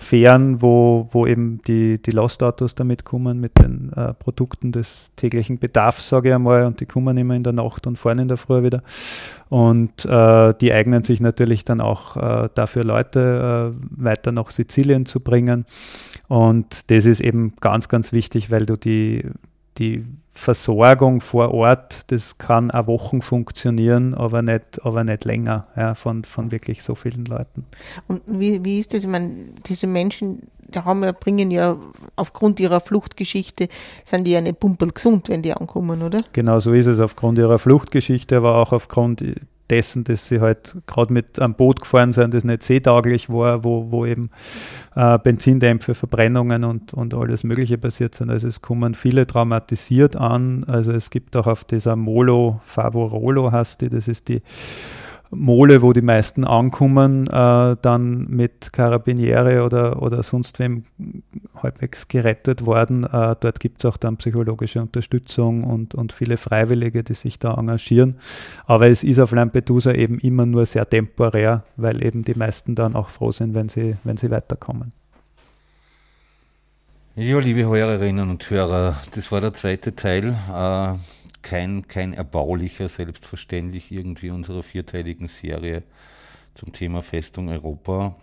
Fähren, 0.00 0.62
wo, 0.62 1.08
wo 1.10 1.26
eben 1.26 1.60
die, 1.66 2.00
die 2.00 2.12
Lastautos 2.12 2.76
damit 2.76 3.04
kommen, 3.04 3.40
mit 3.40 3.58
den 3.58 3.92
äh, 3.94 4.14
Produkten 4.14 4.70
des 4.70 5.10
täglichen 5.16 5.58
Bedarfs, 5.58 6.08
sage 6.08 6.28
ich 6.28 6.34
einmal, 6.36 6.66
und 6.66 6.80
die 6.80 6.86
kommen 6.86 7.16
immer 7.18 7.34
in 7.34 7.42
der 7.42 7.52
Nacht 7.52 7.86
und 7.88 7.98
fahren 7.98 8.20
in 8.20 8.28
der 8.28 8.36
Früh 8.36 8.62
wieder. 8.62 8.82
Und 9.48 10.04
äh, 10.04 10.54
die 10.60 10.72
eignen 10.72 11.02
sich 11.02 11.20
natürlich 11.20 11.64
dann 11.64 11.80
auch 11.80 12.16
äh, 12.16 12.48
dafür, 12.54 12.84
Leute 12.84 13.74
äh, 13.74 14.04
weiter 14.04 14.30
nach 14.30 14.50
Sizilien 14.50 15.04
zu 15.04 15.18
bringen. 15.18 15.64
Und 16.28 16.92
das 16.92 17.04
ist 17.04 17.20
eben 17.20 17.54
ganz, 17.60 17.88
ganz 17.88 18.12
wichtig, 18.12 18.52
weil 18.52 18.66
du 18.66 18.76
die, 18.76 19.24
die 19.78 20.04
Versorgung 20.32 21.20
vor 21.20 21.52
Ort, 21.52 22.12
das 22.12 22.38
kann 22.38 22.70
auch 22.70 22.86
Wochen 22.86 23.22
funktionieren, 23.22 24.14
aber 24.14 24.40
nicht, 24.40 24.80
aber 24.84 25.02
nicht 25.02 25.24
länger 25.24 25.66
ja, 25.76 25.94
von, 25.94 26.24
von 26.24 26.52
wirklich 26.52 26.82
so 26.82 26.94
vielen 26.94 27.24
Leuten. 27.24 27.64
Und 28.06 28.22
wie, 28.26 28.64
wie 28.64 28.78
ist 28.78 28.94
das? 28.94 29.02
Ich 29.02 29.10
meine, 29.10 29.30
diese 29.66 29.88
Menschen, 29.88 30.48
die 30.68 30.78
haben 30.78 31.02
ja, 31.02 31.12
bringen 31.12 31.50
ja 31.50 31.76
aufgrund 32.14 32.60
ihrer 32.60 32.80
Fluchtgeschichte, 32.80 33.68
sind 34.04 34.24
die 34.24 34.32
ja 34.32 34.40
nicht 34.40 34.60
pumpel 34.60 34.90
gesund, 34.92 35.28
wenn 35.28 35.42
die 35.42 35.52
ankommen, 35.52 36.02
oder? 36.02 36.20
Genau 36.32 36.60
so 36.60 36.72
ist 36.72 36.86
es, 36.86 37.00
aufgrund 37.00 37.38
ihrer 37.38 37.58
Fluchtgeschichte, 37.58 38.36
aber 38.36 38.56
auch 38.56 38.72
aufgrund 38.72 39.24
dessen, 39.70 40.04
dass 40.04 40.28
sie 40.28 40.40
halt 40.40 40.76
gerade 40.86 41.12
mit 41.12 41.40
einem 41.40 41.54
Boot 41.54 41.80
gefahren 41.80 42.12
sind, 42.12 42.34
das 42.34 42.44
nicht 42.44 42.62
seetauglich 42.62 43.28
war, 43.28 43.64
wo, 43.64 43.90
wo 43.90 44.06
eben 44.06 44.30
äh, 44.96 45.18
Benzindämpfe, 45.18 45.94
Verbrennungen 45.94 46.64
und, 46.64 46.94
und 46.94 47.14
alles 47.14 47.44
Mögliche 47.44 47.78
passiert 47.78 48.14
sind. 48.14 48.30
Also 48.30 48.48
es 48.48 48.62
kommen 48.62 48.94
viele 48.94 49.26
traumatisiert 49.26 50.16
an. 50.16 50.64
Also 50.64 50.92
es 50.92 51.10
gibt 51.10 51.36
auch 51.36 51.46
auf 51.46 51.64
dieser 51.64 51.96
Molo 51.96 52.60
Favorolo 52.64 53.52
heißt 53.52 53.80
die, 53.80 53.88
das 53.88 54.08
ist 54.08 54.28
die 54.28 54.42
Mole, 55.30 55.82
wo 55.82 55.92
die 55.92 56.00
meisten 56.00 56.44
ankommen, 56.44 57.26
äh, 57.26 57.76
dann 57.82 58.26
mit 58.28 58.72
Karabiniere 58.72 59.64
oder, 59.64 60.02
oder 60.02 60.22
sonst 60.22 60.58
wem 60.58 60.84
halbwegs 61.62 62.08
gerettet 62.08 62.64
worden. 62.64 63.04
Äh, 63.04 63.36
dort 63.38 63.60
gibt 63.60 63.84
es 63.84 63.90
auch 63.90 63.96
dann 63.96 64.16
psychologische 64.16 64.80
Unterstützung 64.80 65.64
und, 65.64 65.94
und 65.94 66.12
viele 66.12 66.36
Freiwillige, 66.36 67.04
die 67.04 67.14
sich 67.14 67.38
da 67.38 67.54
engagieren. 67.54 68.16
Aber 68.66 68.88
es 68.88 69.04
ist 69.04 69.18
auf 69.18 69.32
Lampedusa 69.32 69.92
eben 69.92 70.18
immer 70.18 70.46
nur 70.46 70.64
sehr 70.64 70.88
temporär, 70.88 71.64
weil 71.76 72.02
eben 72.02 72.24
die 72.24 72.34
meisten 72.34 72.74
dann 72.74 72.94
auch 72.94 73.10
froh 73.10 73.30
sind, 73.30 73.54
wenn 73.54 73.68
sie, 73.68 73.96
wenn 74.04 74.16
sie 74.16 74.30
weiterkommen. 74.30 74.92
Ja, 77.16 77.38
liebe 77.40 77.66
Hörerinnen 77.66 78.30
und 78.30 78.48
Hörer, 78.48 78.94
das 79.14 79.32
war 79.32 79.40
der 79.40 79.52
zweite 79.52 79.96
Teil. 79.96 80.36
Äh 80.54 80.94
kein, 81.48 81.88
kein 81.88 82.12
erbaulicher, 82.12 82.90
selbstverständlich 82.90 83.90
irgendwie 83.90 84.28
unserer 84.28 84.62
vierteiligen 84.62 85.28
Serie 85.28 85.82
zum 86.52 86.72
Thema 86.72 87.00
Festung 87.00 87.48
Europa. 87.48 88.16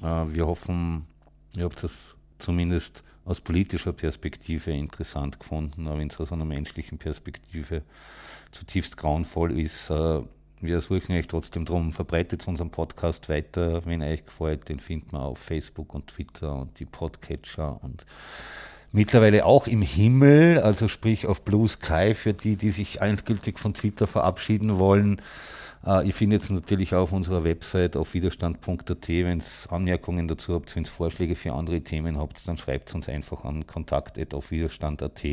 Äh, 0.00 0.06
wir 0.32 0.46
hoffen, 0.46 1.04
ihr 1.56 1.64
habt 1.64 1.82
das 1.82 2.16
zumindest 2.38 3.04
aus 3.26 3.42
politischer 3.42 3.92
Perspektive 3.92 4.70
interessant 4.70 5.38
gefunden, 5.38 5.86
aber 5.86 5.98
wenn 5.98 6.08
es 6.08 6.18
aus 6.18 6.32
einer 6.32 6.46
menschlichen 6.46 6.96
Perspektive 6.96 7.82
zutiefst 8.50 8.96
grauenvoll 8.96 9.60
ist. 9.60 9.90
Äh, 9.90 10.22
wir 10.62 10.76
ersuchen 10.76 11.12
euch 11.12 11.26
trotzdem 11.26 11.66
darum, 11.66 11.92
verbreitet 11.92 12.48
unseren 12.48 12.70
Podcast 12.70 13.28
weiter, 13.28 13.84
wenn 13.84 14.00
euch 14.00 14.24
gefällt. 14.24 14.70
Den 14.70 14.80
findet 14.80 15.12
man 15.12 15.20
auf 15.20 15.38
Facebook 15.38 15.94
und 15.94 16.06
Twitter 16.06 16.56
und 16.56 16.78
die 16.80 16.86
Podcatcher 16.86 17.78
und 17.84 18.06
mittlerweile 18.94 19.44
auch 19.44 19.66
im 19.66 19.82
Himmel, 19.82 20.60
also 20.60 20.86
sprich 20.86 21.26
auf 21.26 21.42
Blue 21.42 21.68
Sky 21.68 22.14
für 22.14 22.32
die, 22.32 22.56
die 22.56 22.70
sich 22.70 23.00
endgültig 23.00 23.58
von 23.58 23.74
Twitter 23.74 24.06
verabschieden 24.06 24.78
wollen. 24.78 25.20
Äh, 25.84 26.06
ihr 26.06 26.14
findet 26.14 26.44
es 26.44 26.50
natürlich 26.50 26.94
auch 26.94 27.02
auf 27.02 27.12
unserer 27.12 27.42
Website 27.42 27.96
auf 27.96 28.14
widerstand.at. 28.14 29.08
Wenn 29.08 29.38
es 29.38 29.66
Anmerkungen 29.68 30.28
dazu 30.28 30.54
habt, 30.54 30.74
wenn 30.76 30.84
es 30.84 30.90
Vorschläge 30.90 31.34
für 31.34 31.52
andere 31.52 31.80
Themen 31.80 32.18
habt, 32.18 32.46
dann 32.46 32.56
schreibt 32.56 32.88
es 32.88 32.94
uns 32.94 33.08
einfach 33.08 33.44
an 33.44 33.66
kontakt.aufwiderstand.at 33.66 35.24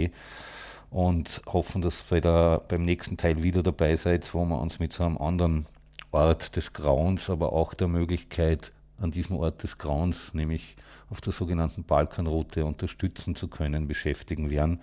und 0.90 1.42
hoffen, 1.46 1.84
dass 1.84 2.06
ihr 2.12 2.22
da 2.22 2.62
beim 2.68 2.82
nächsten 2.82 3.16
Teil 3.16 3.44
wieder 3.44 3.62
dabei 3.62 3.96
seid, 3.96 4.34
wo 4.34 4.44
wir 4.44 4.60
uns 4.60 4.80
mit 4.80 4.92
so 4.92 5.04
einem 5.04 5.20
anderen 5.20 5.68
Ort 6.12 6.56
des 6.56 6.74
Grauens, 6.74 7.30
aber 7.30 7.54
auch 7.54 7.76
der 7.76 7.88
Möglichkeit 7.88 8.72
an 9.00 9.12
diesem 9.12 9.38
Ort 9.38 9.62
des 9.62 9.78
Grauens, 9.78 10.34
nämlich 10.34 10.76
auf 11.12 11.22
der 11.22 11.34
sogenannten 11.34 11.84
Balkanroute 11.84 12.66
unterstützen 12.66 13.36
zu 13.36 13.50
können, 13.50 13.88
beschäftigen 13.88 14.50
werden. 14.50 14.80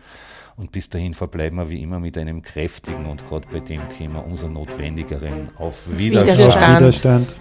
Und 0.57 0.73
bis 0.73 0.91
dahin 0.91 1.15
verbleiben 1.15 1.57
wir 1.57 1.71
wie 1.71 1.83
immer 1.83 1.99
mit 1.99 2.19
einem 2.19 2.43
kräftigen 2.43 3.07
und 3.07 3.27
gerade 3.27 3.49
bei 3.51 3.61
dem 3.61 3.89
Thema 3.89 4.25
umso 4.25 4.47
notwendigeren 4.47 5.49
Auf 5.57 5.89
Widerstand. 5.99 6.39
Widerstand. 6.39 6.81
Widerstand. 6.81 7.35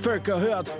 Völker 0.00 0.38
hört. 0.38 0.76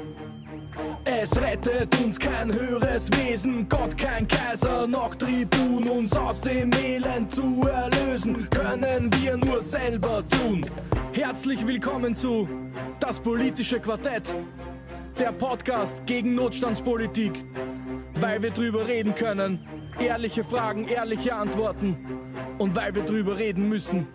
Es 1.05 1.37
rettet 1.41 1.99
uns 2.05 2.19
kein 2.19 2.53
höheres 2.53 3.09
Wesen, 3.13 3.69
Gott 3.69 3.97
kein 3.97 4.29
Kaiser, 4.29 4.87
noch 4.87 5.15
Tribun, 5.15 5.89
uns 5.89 6.13
aus 6.15 6.41
dem 6.41 6.73
Elend 6.73 7.33
zu 7.33 7.63
erlösen, 7.63 8.49
können 8.51 9.11
wir 9.21 9.37
nur 9.37 9.63
selber 9.63 10.23
tun. 10.29 10.67
Herzlich 11.13 11.67
willkommen 11.67 12.15
zu 12.15 12.49
Das 13.01 13.21
politische 13.21 13.81
Quartett 13.81 14.35
der 15.19 15.33
Podcast 15.33 16.07
gegen 16.07 16.35
Notstandspolitik, 16.35 17.33
weil 18.21 18.43
wir 18.43 18.51
drüber 18.51 18.87
reden 18.87 19.15
können. 19.15 19.67
Ehrliche 19.99 20.45
Fragen, 20.45 20.89
ehrliche 20.89 21.35
Antworten 21.35 21.97
und 22.59 22.77
weil 22.77 22.95
wir 22.95 23.03
drüber 23.03 23.39
reden 23.39 23.69
müssen. 23.69 24.07